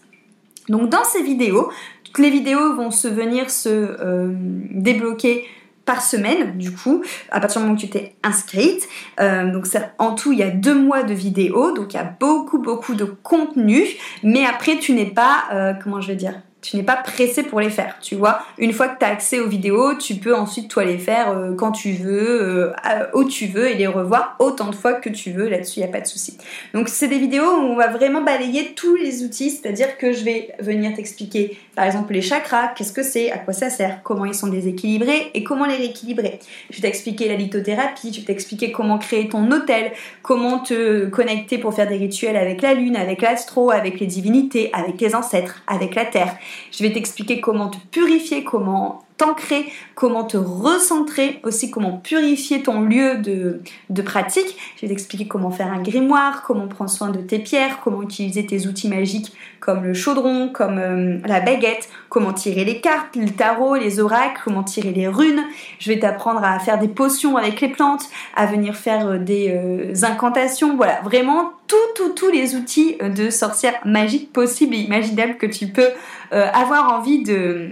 Donc 0.70 0.90
dans 0.90 1.04
ces 1.04 1.24
vidéos, 1.24 1.72
toutes 2.04 2.20
les 2.20 2.30
vidéos 2.30 2.76
vont 2.76 2.92
se 2.92 3.08
venir 3.08 3.50
se 3.50 3.70
euh, 3.70 4.32
débloquer 4.72 5.46
par 5.86 6.02
semaine, 6.02 6.58
du 6.58 6.72
coup, 6.72 7.02
à 7.32 7.40
partir 7.40 7.60
du 7.60 7.66
moment 7.66 7.76
où 7.76 7.80
tu 7.80 7.90
t'es 7.90 8.16
inscrite. 8.24 8.88
Euh, 9.20 9.52
donc 9.52 9.66
en 9.98 10.14
tout, 10.14 10.32
il 10.32 10.40
y 10.40 10.44
a 10.44 10.50
deux 10.50 10.76
mois 10.76 11.04
de 11.04 11.14
vidéos, 11.14 11.72
donc 11.72 11.94
il 11.94 11.98
y 11.98 12.00
a 12.00 12.16
beaucoup, 12.20 12.60
beaucoup 12.60 12.94
de 12.94 13.06
contenu. 13.06 13.84
Mais 14.24 14.46
après, 14.46 14.78
tu 14.78 14.94
n'es 14.94 15.06
pas, 15.06 15.46
euh, 15.52 15.74
comment 15.82 16.00
je 16.00 16.08
vais 16.08 16.16
dire, 16.16 16.36
tu 16.62 16.78
n'es 16.78 16.84
pas 16.84 16.96
pressé 16.96 17.44
pour 17.44 17.60
les 17.60 17.72
faire, 17.72 17.98
tu 18.02 18.16
vois. 18.16 18.44
Une 18.60 18.72
fois 18.72 18.88
que 18.88 19.00
tu 19.00 19.06
as 19.06 19.10
accès 19.10 19.40
aux 19.40 19.48
vidéos, 19.48 19.96
tu 19.96 20.16
peux 20.16 20.36
ensuite 20.36 20.70
toi 20.70 20.86
les 20.86 21.00
faire 21.00 21.32
euh, 21.32 21.56
quand 21.56 21.72
tu 21.72 21.94
veux, 21.94 22.72
euh, 22.72 23.06
où 23.16 23.24
tu 23.24 23.48
veux 23.48 23.70
et 23.70 23.74
les 23.74 23.88
revoir 23.88 24.36
autant 24.38 24.70
de 24.70 24.76
fois 24.76 24.94
que 24.94 25.10
tu 25.10 25.32
veux. 25.32 25.50
Là-dessus, 25.50 25.80
il 25.80 25.84
n'y 25.84 25.90
a 25.90 25.92
pas 25.92 26.02
de 26.02 26.08
souci. 26.08 26.38
Donc 26.74 26.88
c'est 26.88 27.08
des 27.08 27.18
vidéos 27.18 27.44
où 27.44 27.62
on 27.62 27.76
va 27.76 27.88
vraiment 27.88 28.22
balayer 28.22 28.74
tous 28.76 28.96
les 28.96 29.24
outils, 29.24 29.50
c'est-à-dire 29.50 29.98
que 29.98 30.12
je 30.14 30.24
vais 30.24 30.54
venir 30.60 30.94
t'expliquer 30.94 31.58
par 31.76 31.86
exemple 31.86 32.14
les 32.14 32.22
chakras, 32.22 32.74
qu'est-ce 32.76 32.92
que 32.92 33.02
c'est, 33.04 33.32
à 33.32 33.38
quoi 33.38 33.54
ça 33.54 33.70
sert, 33.70 34.04
comment 34.04 34.26
ils 34.26 34.34
sont 34.34 34.48
déséquilibrés 34.48 35.32
et 35.34 35.44
comment 35.44 35.66
les 35.66 35.78
rééquilibrer? 35.78 36.40
Je 36.70 36.76
vais 36.76 36.88
t'expliquer 36.88 37.28
la 37.30 37.36
lithothérapie, 37.36 38.14
je 38.14 38.20
vais 38.20 38.26
t'expliquer 38.26 38.72
comment 38.72 38.98
créer 38.98 39.30
ton 39.30 39.50
hôtel, 39.52 39.92
comment 40.22 40.60
te 40.60 41.06
connecter 41.08 41.58
pour 41.58 41.74
faire 41.74 41.88
des 41.88 41.98
rituels 41.98 42.36
avec 42.36 42.62
la 42.62 42.74
lune, 42.74 42.98
avec 42.98 43.22
l'astro, 43.22 43.72
avec 43.72 44.00
les 44.00 44.06
divinités, 44.06 44.70
avec 44.74 45.00
les 45.00 45.16
ancêtres, 45.16 45.64
avec 45.66 45.96
la 45.96 46.06
terre. 46.06 46.36
Je 46.72 46.84
vais 46.84 46.92
t'expliquer 46.92 47.42
comment 47.42 47.70
te 47.70 47.78
purifier, 47.92 48.44
comment 48.44 49.04
t'ancrer, 49.22 49.72
comment 49.94 50.24
te 50.24 50.36
recentrer, 50.36 51.40
aussi 51.44 51.70
comment 51.70 51.98
purifier 51.98 52.64
ton 52.64 52.82
lieu 52.82 53.18
de, 53.18 54.02
pratique. 54.02 54.58
Je 54.78 54.82
vais 54.82 54.88
t'expliquer 54.88 55.28
comment 55.28 55.52
faire 55.52 55.72
un 55.72 55.84
grimoire, 55.84 56.42
comment 56.42 56.68
prendre 56.68 56.90
soin 56.90 57.10
de 57.10 57.20
tes 57.20 57.38
pierres, 57.38 57.82
comment 57.84 58.02
utiliser 58.02 58.48
tes 58.48 58.66
outils 58.66 58.90
magiques 58.90 59.32
comme 59.60 59.84
le 59.84 59.94
chaudron, 59.94 60.50
comme 60.50 60.80
euh, 60.80 61.20
la 61.28 61.40
baguette, 61.40 61.88
comment 62.10 62.34
tirer 62.34 62.66
les 62.66 62.82
cartes, 62.82 63.16
le 63.16 63.30
tarot, 63.30 63.76
les 63.76 64.00
oracles, 64.00 64.42
comment 64.44 64.64
tirer 64.64 64.92
les 64.92 65.08
runes. 65.08 65.44
Je 65.78 65.92
vais 65.92 66.00
t'apprendre 66.00 66.44
à 66.44 66.58
faire 66.58 66.80
des 66.80 66.88
potions 66.88 67.38
avec 67.38 67.62
les 67.62 67.70
plantes, 67.70 68.06
à 68.36 68.48
venir 68.48 68.76
faire 68.76 69.08
euh, 69.08 69.18
des 69.20 69.52
euh, 69.52 70.04
incantations. 70.04 70.76
Voilà, 70.76 71.00
vraiment 71.04 71.52
tous, 71.68 71.76
tous, 71.96 72.10
tous 72.16 72.32
les 72.32 72.56
outils 72.56 72.98
de 72.98 73.30
sorcière 73.30 73.76
magique 73.86 74.34
possibles 74.34 74.74
et 74.74 74.80
imaginables 74.80 75.38
que 75.38 75.46
tu 75.46 75.68
peux 75.68 75.90
avoir 76.32 76.94
envie 76.94 77.24
de 77.24 77.72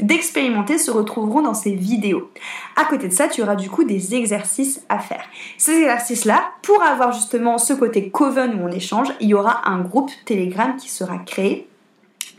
d'expérimenter 0.00 0.78
se 0.78 0.90
retrouveront 0.90 1.42
dans 1.42 1.54
ces 1.54 1.74
vidéos. 1.74 2.30
À 2.76 2.84
côté 2.84 3.08
de 3.08 3.12
ça, 3.12 3.28
tu 3.28 3.42
auras 3.42 3.56
du 3.56 3.70
coup 3.70 3.84
des 3.84 4.14
exercices 4.14 4.82
à 4.88 4.98
faire. 4.98 5.24
Ces 5.56 5.72
exercices-là, 5.72 6.50
pour 6.62 6.82
avoir 6.82 7.12
justement 7.12 7.58
ce 7.58 7.72
côté 7.72 8.10
coven 8.10 8.60
où 8.60 8.64
on 8.64 8.72
échange, 8.72 9.08
il 9.20 9.28
y 9.28 9.34
aura 9.34 9.68
un 9.68 9.80
groupe 9.80 10.10
Telegram 10.24 10.76
qui 10.76 10.88
sera 10.88 11.18
créé 11.18 11.67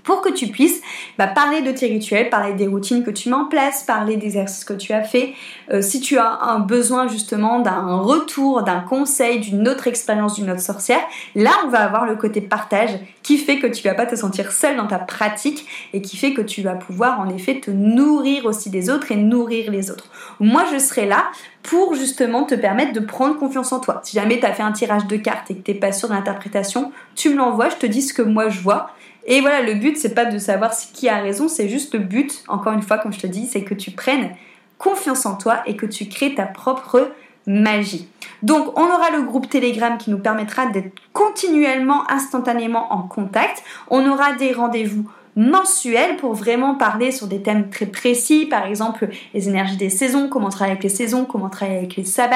pour 0.03 0.21
que 0.21 0.29
tu 0.29 0.47
puisses 0.47 0.81
bah, 1.17 1.27
parler 1.27 1.61
de 1.61 1.71
tes 1.71 1.87
rituels, 1.87 2.29
parler 2.29 2.53
des 2.53 2.67
routines 2.67 3.03
que 3.03 3.11
tu 3.11 3.29
mets 3.29 3.35
en 3.35 3.45
place, 3.45 3.83
parler 3.83 4.17
des 4.17 4.27
exercices 4.27 4.63
que 4.63 4.73
tu 4.73 4.93
as 4.93 5.03
fait. 5.03 5.33
Euh, 5.71 5.81
si 5.81 5.99
tu 6.01 6.17
as 6.17 6.39
un 6.41 6.59
besoin 6.59 7.07
justement 7.07 7.59
d'un 7.59 7.97
retour, 7.97 8.63
d'un 8.63 8.81
conseil, 8.81 9.39
d'une 9.39 9.67
autre 9.67 9.87
expérience 9.87 10.35
d'une 10.35 10.49
autre 10.49 10.61
sorcière, 10.61 11.01
là 11.35 11.51
on 11.65 11.69
va 11.69 11.79
avoir 11.79 12.05
le 12.05 12.15
côté 12.15 12.41
partage 12.41 12.91
qui 13.23 13.37
fait 13.37 13.59
que 13.59 13.67
tu 13.67 13.83
vas 13.83 13.93
pas 13.93 14.05
te 14.05 14.15
sentir 14.15 14.51
seul 14.51 14.77
dans 14.77 14.87
ta 14.87 14.99
pratique 14.99 15.67
et 15.93 16.01
qui 16.01 16.17
fait 16.17 16.33
que 16.33 16.41
tu 16.41 16.61
vas 16.61 16.75
pouvoir 16.75 17.19
en 17.19 17.29
effet 17.29 17.59
te 17.59 17.71
nourrir 17.71 18.45
aussi 18.45 18.69
des 18.69 18.89
autres 18.89 19.11
et 19.11 19.15
nourrir 19.15 19.71
les 19.71 19.91
autres. 19.91 20.09
Moi 20.39 20.63
je 20.71 20.79
serai 20.79 21.05
là 21.05 21.25
pour 21.63 21.93
justement 21.93 22.43
te 22.43 22.55
permettre 22.55 22.93
de 22.93 22.99
prendre 22.99 23.37
confiance 23.37 23.71
en 23.71 23.79
toi. 23.79 24.01
Si 24.03 24.15
jamais 24.15 24.39
tu 24.39 24.45
as 24.45 24.53
fait 24.53 24.63
un 24.63 24.71
tirage 24.71 25.07
de 25.07 25.17
cartes 25.17 25.51
et 25.51 25.55
que 25.55 25.61
tu 25.61 25.71
n'es 25.71 25.77
pas 25.77 25.91
sûr 25.91 26.07
de 26.07 26.13
l'interprétation, 26.13 26.91
tu 27.15 27.29
me 27.29 27.35
l'envoies, 27.35 27.69
je 27.69 27.75
te 27.75 27.85
dis 27.85 28.01
ce 28.01 28.13
que 28.13 28.21
moi 28.21 28.49
je 28.49 28.61
vois 28.61 28.91
et 29.29 29.41
voilà, 29.41 29.61
le 29.61 29.75
but, 29.75 29.95
c'est 29.95 30.15
pas 30.15 30.25
de 30.25 30.39
savoir 30.39 30.73
qui 30.91 31.07
a 31.07 31.19
raison, 31.19 31.47
c'est 31.47 31.69
juste 31.69 31.93
le 31.93 31.99
but, 31.99 32.43
encore 32.47 32.73
une 32.73 32.81
fois, 32.81 32.97
comme 32.97 33.13
je 33.13 33.19
te 33.19 33.27
dis, 33.27 33.45
c'est 33.45 33.63
que 33.63 33.75
tu 33.75 33.91
prennes 33.91 34.31
confiance 34.79 35.27
en 35.27 35.35
toi 35.35 35.61
et 35.67 35.75
que 35.75 35.85
tu 35.85 36.09
crées 36.09 36.33
ta 36.33 36.47
propre 36.47 37.11
magie. 37.45 38.09
Donc, 38.41 38.75
on 38.75 38.85
aura 38.85 39.11
le 39.11 39.21
groupe 39.21 39.47
Telegram 39.47 39.99
qui 39.99 40.09
nous 40.09 40.17
permettra 40.17 40.65
d'être 40.65 40.99
continuellement, 41.13 42.09
instantanément 42.09 42.91
en 42.91 43.03
contact. 43.03 43.63
On 43.91 44.09
aura 44.09 44.33
des 44.33 44.51
rendez-vous 44.51 45.07
mensuel 45.39 46.17
pour 46.17 46.33
vraiment 46.33 46.75
parler 46.75 47.11
sur 47.11 47.27
des 47.27 47.41
thèmes 47.41 47.69
très 47.69 47.85
précis, 47.85 48.45
par 48.45 48.65
exemple 48.65 49.07
les 49.33 49.47
énergies 49.47 49.77
des 49.77 49.89
saisons, 49.89 50.27
comment 50.27 50.49
travailler 50.49 50.73
avec 50.73 50.83
les 50.83 50.89
saisons, 50.89 51.23
comment 51.23 51.47
travailler 51.47 51.77
avec 51.77 51.95
les 51.95 52.03
sabbats. 52.03 52.35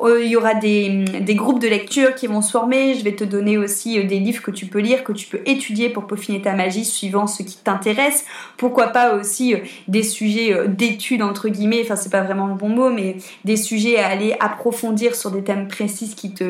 Euh, 0.00 0.24
il 0.24 0.30
y 0.30 0.36
aura 0.36 0.54
des, 0.54 1.04
des, 1.20 1.34
groupes 1.34 1.60
de 1.60 1.68
lecture 1.68 2.14
qui 2.14 2.26
vont 2.26 2.40
se 2.40 2.50
former. 2.50 2.94
Je 2.94 3.04
vais 3.04 3.14
te 3.14 3.24
donner 3.24 3.58
aussi 3.58 3.98
euh, 3.98 4.04
des 4.04 4.18
livres 4.18 4.42
que 4.42 4.50
tu 4.50 4.64
peux 4.64 4.78
lire, 4.78 5.04
que 5.04 5.12
tu 5.12 5.28
peux 5.28 5.40
étudier 5.44 5.90
pour 5.90 6.06
peaufiner 6.06 6.40
ta 6.40 6.54
magie 6.54 6.86
suivant 6.86 7.26
ce 7.26 7.42
qui 7.42 7.58
t'intéresse. 7.58 8.24
Pourquoi 8.56 8.88
pas 8.88 9.14
aussi 9.16 9.54
euh, 9.54 9.58
des 9.88 10.02
sujets 10.02 10.66
d'études 10.66 11.22
entre 11.22 11.50
guillemets, 11.50 11.82
enfin 11.84 11.96
c'est 11.96 12.10
pas 12.10 12.22
vraiment 12.22 12.46
le 12.46 12.54
bon 12.54 12.70
mot, 12.70 12.88
mais 12.88 13.16
des 13.44 13.58
sujets 13.58 13.98
à 13.98 14.08
aller 14.08 14.34
approfondir 14.40 15.14
sur 15.14 15.30
des 15.30 15.44
thèmes 15.44 15.68
précis 15.68 16.14
qui 16.16 16.32
te, 16.32 16.44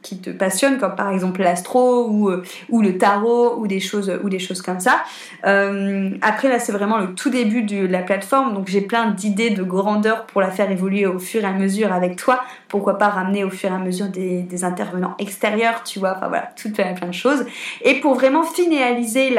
qui 0.00 0.18
te 0.18 0.30
passionnent, 0.30 0.78
comme 0.78 0.94
par 0.94 1.10
exemple 1.10 1.42
l'astro 1.42 2.08
ou, 2.08 2.30
ou 2.70 2.80
le 2.80 2.96
tarot 2.96 3.56
ou 3.58 3.66
des 3.66 3.80
choses, 3.80 4.10
ou 4.24 4.30
des 4.30 4.38
choses 4.38 4.62
comme 4.62 4.80
ça. 4.80 5.02
Euh, 5.44 6.10
après 6.22 6.48
là 6.48 6.58
c'est 6.58 6.72
vraiment 6.72 6.98
le 6.98 7.14
tout 7.14 7.30
début 7.30 7.62
de 7.62 7.86
la 7.86 8.02
plateforme 8.02 8.54
donc 8.54 8.68
j'ai 8.68 8.80
plein 8.80 9.10
d'idées 9.10 9.50
de 9.50 9.62
grandeur 9.62 10.26
pour 10.26 10.40
la 10.40 10.50
faire 10.50 10.70
évoluer 10.70 11.06
au 11.06 11.18
fur 11.18 11.42
et 11.42 11.46
à 11.46 11.52
mesure 11.52 11.92
avec 11.92 12.16
toi. 12.16 12.42
Pourquoi 12.68 12.98
pas 12.98 13.08
ramener 13.08 13.44
au 13.44 13.50
fur 13.50 13.70
et 13.70 13.74
à 13.74 13.78
mesure 13.78 14.06
des, 14.06 14.64
intervenants 14.64 15.14
extérieurs, 15.18 15.82
tu 15.84 15.98
vois, 15.98 16.14
enfin 16.16 16.28
voilà, 16.28 16.50
tout 16.56 16.72
plein, 16.72 16.94
plein 16.94 17.08
de 17.08 17.14
choses. 17.14 17.44
Et 17.82 18.00
pour 18.00 18.14
vraiment 18.14 18.42
finaliser 18.42 19.34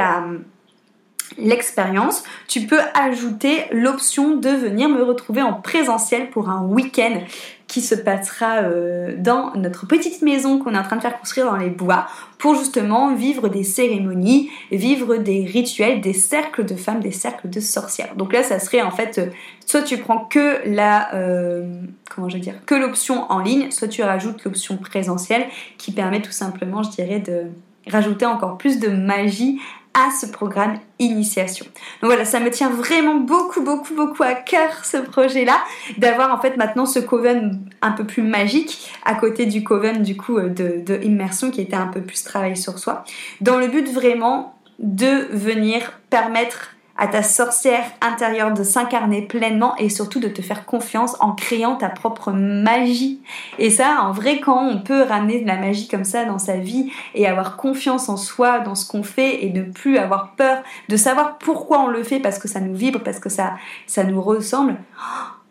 l'expérience, 1.37 2.23
tu 2.47 2.61
peux 2.61 2.79
ajouter 2.93 3.65
l'option 3.71 4.35
de 4.35 4.49
venir 4.49 4.89
me 4.89 5.03
retrouver 5.03 5.41
en 5.41 5.53
présentiel 5.53 6.29
pour 6.29 6.49
un 6.49 6.61
week-end 6.63 7.21
qui 7.67 7.81
se 7.81 7.95
passera 7.95 8.63
euh, 8.63 9.15
dans 9.17 9.53
notre 9.55 9.85
petite 9.85 10.21
maison 10.21 10.57
qu'on 10.57 10.73
est 10.73 10.77
en 10.77 10.83
train 10.83 10.95
de 10.95 11.01
faire 11.01 11.19
construire 11.19 11.47
dans 11.47 11.57
les 11.57 11.69
bois 11.69 12.07
pour 12.37 12.55
justement 12.55 13.13
vivre 13.13 13.49
des 13.49 13.63
cérémonies, 13.63 14.49
vivre 14.71 15.17
des 15.17 15.43
rituels, 15.45 15.99
des 15.99 16.13
cercles 16.13 16.63
de 16.63 16.75
femmes, 16.75 17.01
des 17.01 17.11
cercles 17.11 17.49
de 17.49 17.59
sorcières. 17.59 18.15
Donc 18.15 18.31
là, 18.31 18.43
ça 18.43 18.59
serait 18.59 18.81
en 18.81 18.91
fait, 18.91 19.17
euh, 19.17 19.27
soit 19.65 19.81
tu 19.81 19.97
prends 19.97 20.19
que 20.25 20.61
la, 20.65 21.13
euh, 21.15 21.81
comment 22.09 22.29
je 22.29 22.37
dire, 22.37 22.55
que 22.65 22.75
l'option 22.75 23.29
en 23.29 23.39
ligne, 23.39 23.69
soit 23.71 23.89
tu 23.89 24.01
rajoutes 24.01 24.43
l'option 24.45 24.77
présentielle 24.77 25.45
qui 25.77 25.91
permet 25.91 26.21
tout 26.21 26.31
simplement, 26.31 26.83
je 26.83 26.91
dirais, 26.91 27.19
de 27.19 27.43
rajouter 27.89 28.25
encore 28.25 28.57
plus 28.57 28.79
de 28.79 28.89
magie 28.89 29.59
à 29.97 30.11
ce 30.11 30.27
programme 30.27 30.77
initiation. 30.99 31.65
Donc 32.01 32.11
voilà, 32.11 32.23
ça 32.23 32.39
me 32.39 32.51
tient 32.51 32.69
vraiment 32.69 33.15
beaucoup, 33.15 33.61
beaucoup, 33.61 33.95
beaucoup 33.95 34.21
à 34.21 34.35
cœur 34.35 34.85
ce 34.85 34.97
projet-là, 34.97 35.59
d'avoir 35.97 36.31
en 36.33 36.39
fait 36.39 36.55
maintenant 36.55 36.85
ce 36.85 36.99
coven 36.99 37.59
un 37.81 37.91
peu 37.91 38.03
plus 38.03 38.21
magique 38.21 38.91
à 39.05 39.15
côté 39.15 39.47
du 39.47 39.63
coven 39.63 40.03
du 40.03 40.15
coup 40.15 40.37
euh, 40.37 40.49
de, 40.49 40.83
de 40.85 41.03
immersion 41.03 41.49
qui 41.49 41.61
était 41.61 41.75
un 41.75 41.87
peu 41.87 42.01
plus 42.01 42.23
travail 42.23 42.55
sur 42.55 42.77
soi, 42.77 43.05
dans 43.41 43.57
le 43.57 43.67
but 43.67 43.89
vraiment 43.89 44.55
de 44.79 45.27
venir 45.31 45.99
permettre 46.11 46.75
à 46.97 47.07
ta 47.07 47.21
sorcière 47.21 47.83
intérieure 48.01 48.53
de 48.53 48.63
s'incarner 48.63 49.21
pleinement 49.21 49.75
et 49.77 49.89
surtout 49.89 50.19
de 50.19 50.27
te 50.27 50.41
faire 50.41 50.65
confiance 50.65 51.15
en 51.19 51.33
créant 51.33 51.75
ta 51.75 51.89
propre 51.89 52.31
magie. 52.31 53.19
Et 53.59 53.69
ça, 53.69 54.01
en 54.01 54.11
vrai, 54.11 54.39
quand 54.39 54.67
on 54.67 54.79
peut 54.79 55.03
ramener 55.03 55.41
de 55.41 55.47
la 55.47 55.57
magie 55.57 55.87
comme 55.87 56.03
ça 56.03 56.25
dans 56.25 56.39
sa 56.39 56.57
vie 56.57 56.91
et 57.13 57.27
avoir 57.27 57.55
confiance 57.55 58.09
en 58.09 58.17
soi, 58.17 58.59
dans 58.59 58.75
ce 58.75 58.87
qu'on 58.87 59.03
fait 59.03 59.45
et 59.45 59.51
ne 59.51 59.63
plus 59.63 59.97
avoir 59.97 60.31
peur, 60.31 60.63
de 60.89 60.97
savoir 60.97 61.37
pourquoi 61.37 61.81
on 61.81 61.87
le 61.87 62.03
fait 62.03 62.19
parce 62.19 62.39
que 62.39 62.47
ça 62.47 62.59
nous 62.59 62.75
vibre, 62.75 63.01
parce 63.03 63.19
que 63.19 63.29
ça, 63.29 63.53
ça 63.85 64.03
nous 64.03 64.21
ressemble. 64.21 64.75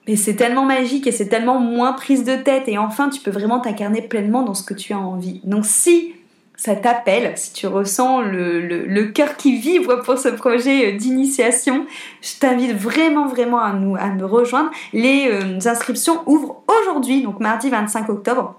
Mais 0.08 0.16
c'est 0.16 0.34
tellement 0.34 0.64
magique 0.64 1.06
et 1.06 1.12
c'est 1.12 1.28
tellement 1.28 1.58
moins 1.58 1.92
prise 1.92 2.24
de 2.24 2.36
tête 2.36 2.68
et 2.68 2.78
enfin 2.78 3.08
tu 3.08 3.20
peux 3.20 3.30
vraiment 3.30 3.58
t'incarner 3.58 4.02
pleinement 4.02 4.42
dans 4.42 4.54
ce 4.54 4.62
que 4.62 4.74
tu 4.74 4.92
as 4.92 4.98
envie. 4.98 5.40
Donc 5.44 5.64
si 5.64 6.14
ça 6.56 6.74
t'appelle, 6.74 7.32
si 7.36 7.52
tu 7.52 7.66
ressens 7.66 8.22
le, 8.22 8.60
le, 8.60 9.04
cœur 9.04 9.36
qui 9.36 9.58
vibre 9.58 10.02
pour 10.02 10.18
ce 10.18 10.28
projet 10.28 10.92
euh, 10.92 10.96
d'initiation, 10.96 11.86
je 12.22 12.38
t'invite 12.38 12.72
vraiment 12.72 13.26
vraiment 13.26 13.60
à, 13.60 13.72
nous, 13.72 13.94
à 13.96 14.08
me 14.08 14.24
rejoindre. 14.24 14.70
Les 14.92 15.28
euh, 15.30 15.58
inscriptions 15.68 16.22
ouvrent 16.26 16.62
aujourd'hui, 16.80 17.22
donc 17.22 17.40
mardi 17.40 17.68
25 17.68 18.08
octobre 18.08 18.58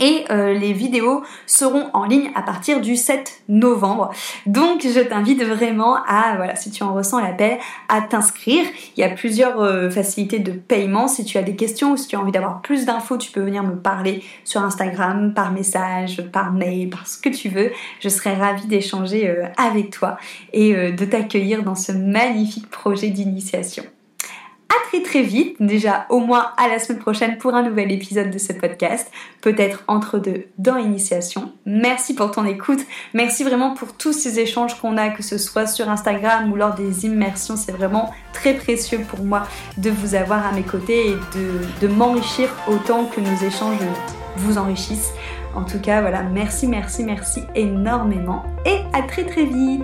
et 0.00 0.24
euh, 0.30 0.54
les 0.54 0.72
vidéos 0.72 1.22
seront 1.46 1.90
en 1.92 2.04
ligne 2.04 2.30
à 2.34 2.42
partir 2.42 2.80
du 2.80 2.96
7 2.96 3.42
novembre. 3.48 4.10
Donc 4.46 4.82
je 4.82 5.00
t'invite 5.00 5.44
vraiment 5.44 5.96
à, 6.06 6.34
voilà, 6.36 6.56
si 6.56 6.70
tu 6.70 6.82
en 6.82 6.94
ressens 6.94 7.20
l'appel, 7.20 7.58
à 7.88 8.00
t'inscrire. 8.00 8.64
Il 8.96 9.00
y 9.00 9.04
a 9.04 9.10
plusieurs 9.10 9.60
euh, 9.60 9.90
facilités 9.90 10.38
de 10.38 10.52
paiement. 10.52 11.06
Si 11.06 11.24
tu 11.24 11.38
as 11.38 11.42
des 11.42 11.54
questions 11.54 11.92
ou 11.92 11.96
si 11.96 12.08
tu 12.08 12.16
as 12.16 12.20
envie 12.20 12.32
d'avoir 12.32 12.62
plus 12.62 12.86
d'infos, 12.86 13.18
tu 13.18 13.30
peux 13.30 13.42
venir 13.42 13.62
me 13.62 13.76
parler 13.76 14.24
sur 14.44 14.62
Instagram, 14.62 15.34
par 15.34 15.52
message, 15.52 16.22
par 16.32 16.52
mail, 16.52 16.88
par 16.88 17.06
ce 17.06 17.18
que 17.18 17.28
tu 17.28 17.48
veux. 17.48 17.70
Je 18.00 18.08
serai 18.08 18.34
ravie 18.34 18.66
d'échanger 18.66 19.28
euh, 19.28 19.44
avec 19.56 19.90
toi 19.90 20.16
et 20.52 20.74
de 20.92 21.04
t'accueillir 21.04 21.62
dans 21.62 21.74
ce 21.74 21.92
magnifique 21.92 22.70
projet 22.70 23.08
d'initiation 23.08 23.84
à 24.70 24.88
très 24.88 25.02
très 25.02 25.22
vite, 25.22 25.56
déjà 25.60 26.06
au 26.08 26.20
moins 26.20 26.52
à 26.56 26.68
la 26.68 26.78
semaine 26.78 27.00
prochaine 27.00 27.38
pour 27.38 27.54
un 27.54 27.62
nouvel 27.62 27.90
épisode 27.92 28.30
de 28.30 28.38
ce 28.38 28.52
podcast, 28.52 29.10
peut-être 29.40 29.82
entre 29.88 30.18
deux 30.18 30.46
dans 30.58 30.76
l'initiation. 30.76 31.52
Merci 31.66 32.14
pour 32.14 32.30
ton 32.30 32.44
écoute, 32.44 32.80
merci 33.12 33.44
vraiment 33.44 33.74
pour 33.74 33.94
tous 33.94 34.12
ces 34.12 34.38
échanges 34.38 34.80
qu'on 34.80 34.96
a, 34.96 35.10
que 35.10 35.22
ce 35.22 35.38
soit 35.38 35.66
sur 35.66 35.88
Instagram 35.88 36.52
ou 36.52 36.56
lors 36.56 36.74
des 36.74 37.04
immersions, 37.04 37.56
c'est 37.56 37.72
vraiment 37.72 38.14
très 38.32 38.54
précieux 38.54 39.00
pour 39.08 39.24
moi 39.24 39.42
de 39.76 39.90
vous 39.90 40.14
avoir 40.14 40.46
à 40.46 40.52
mes 40.52 40.62
côtés 40.62 41.08
et 41.08 41.16
de, 41.36 41.86
de 41.86 41.92
m'enrichir 41.92 42.48
autant 42.68 43.04
que 43.06 43.20
nos 43.20 43.36
échanges 43.46 43.78
vous 44.36 44.58
enrichissent. 44.58 45.12
En 45.54 45.64
tout 45.64 45.80
cas, 45.80 46.00
voilà, 46.00 46.22
merci, 46.22 46.68
merci, 46.68 47.02
merci 47.02 47.42
énormément 47.56 48.44
et 48.64 48.78
à 48.92 49.02
très 49.02 49.24
très 49.24 49.44
vite 49.44 49.82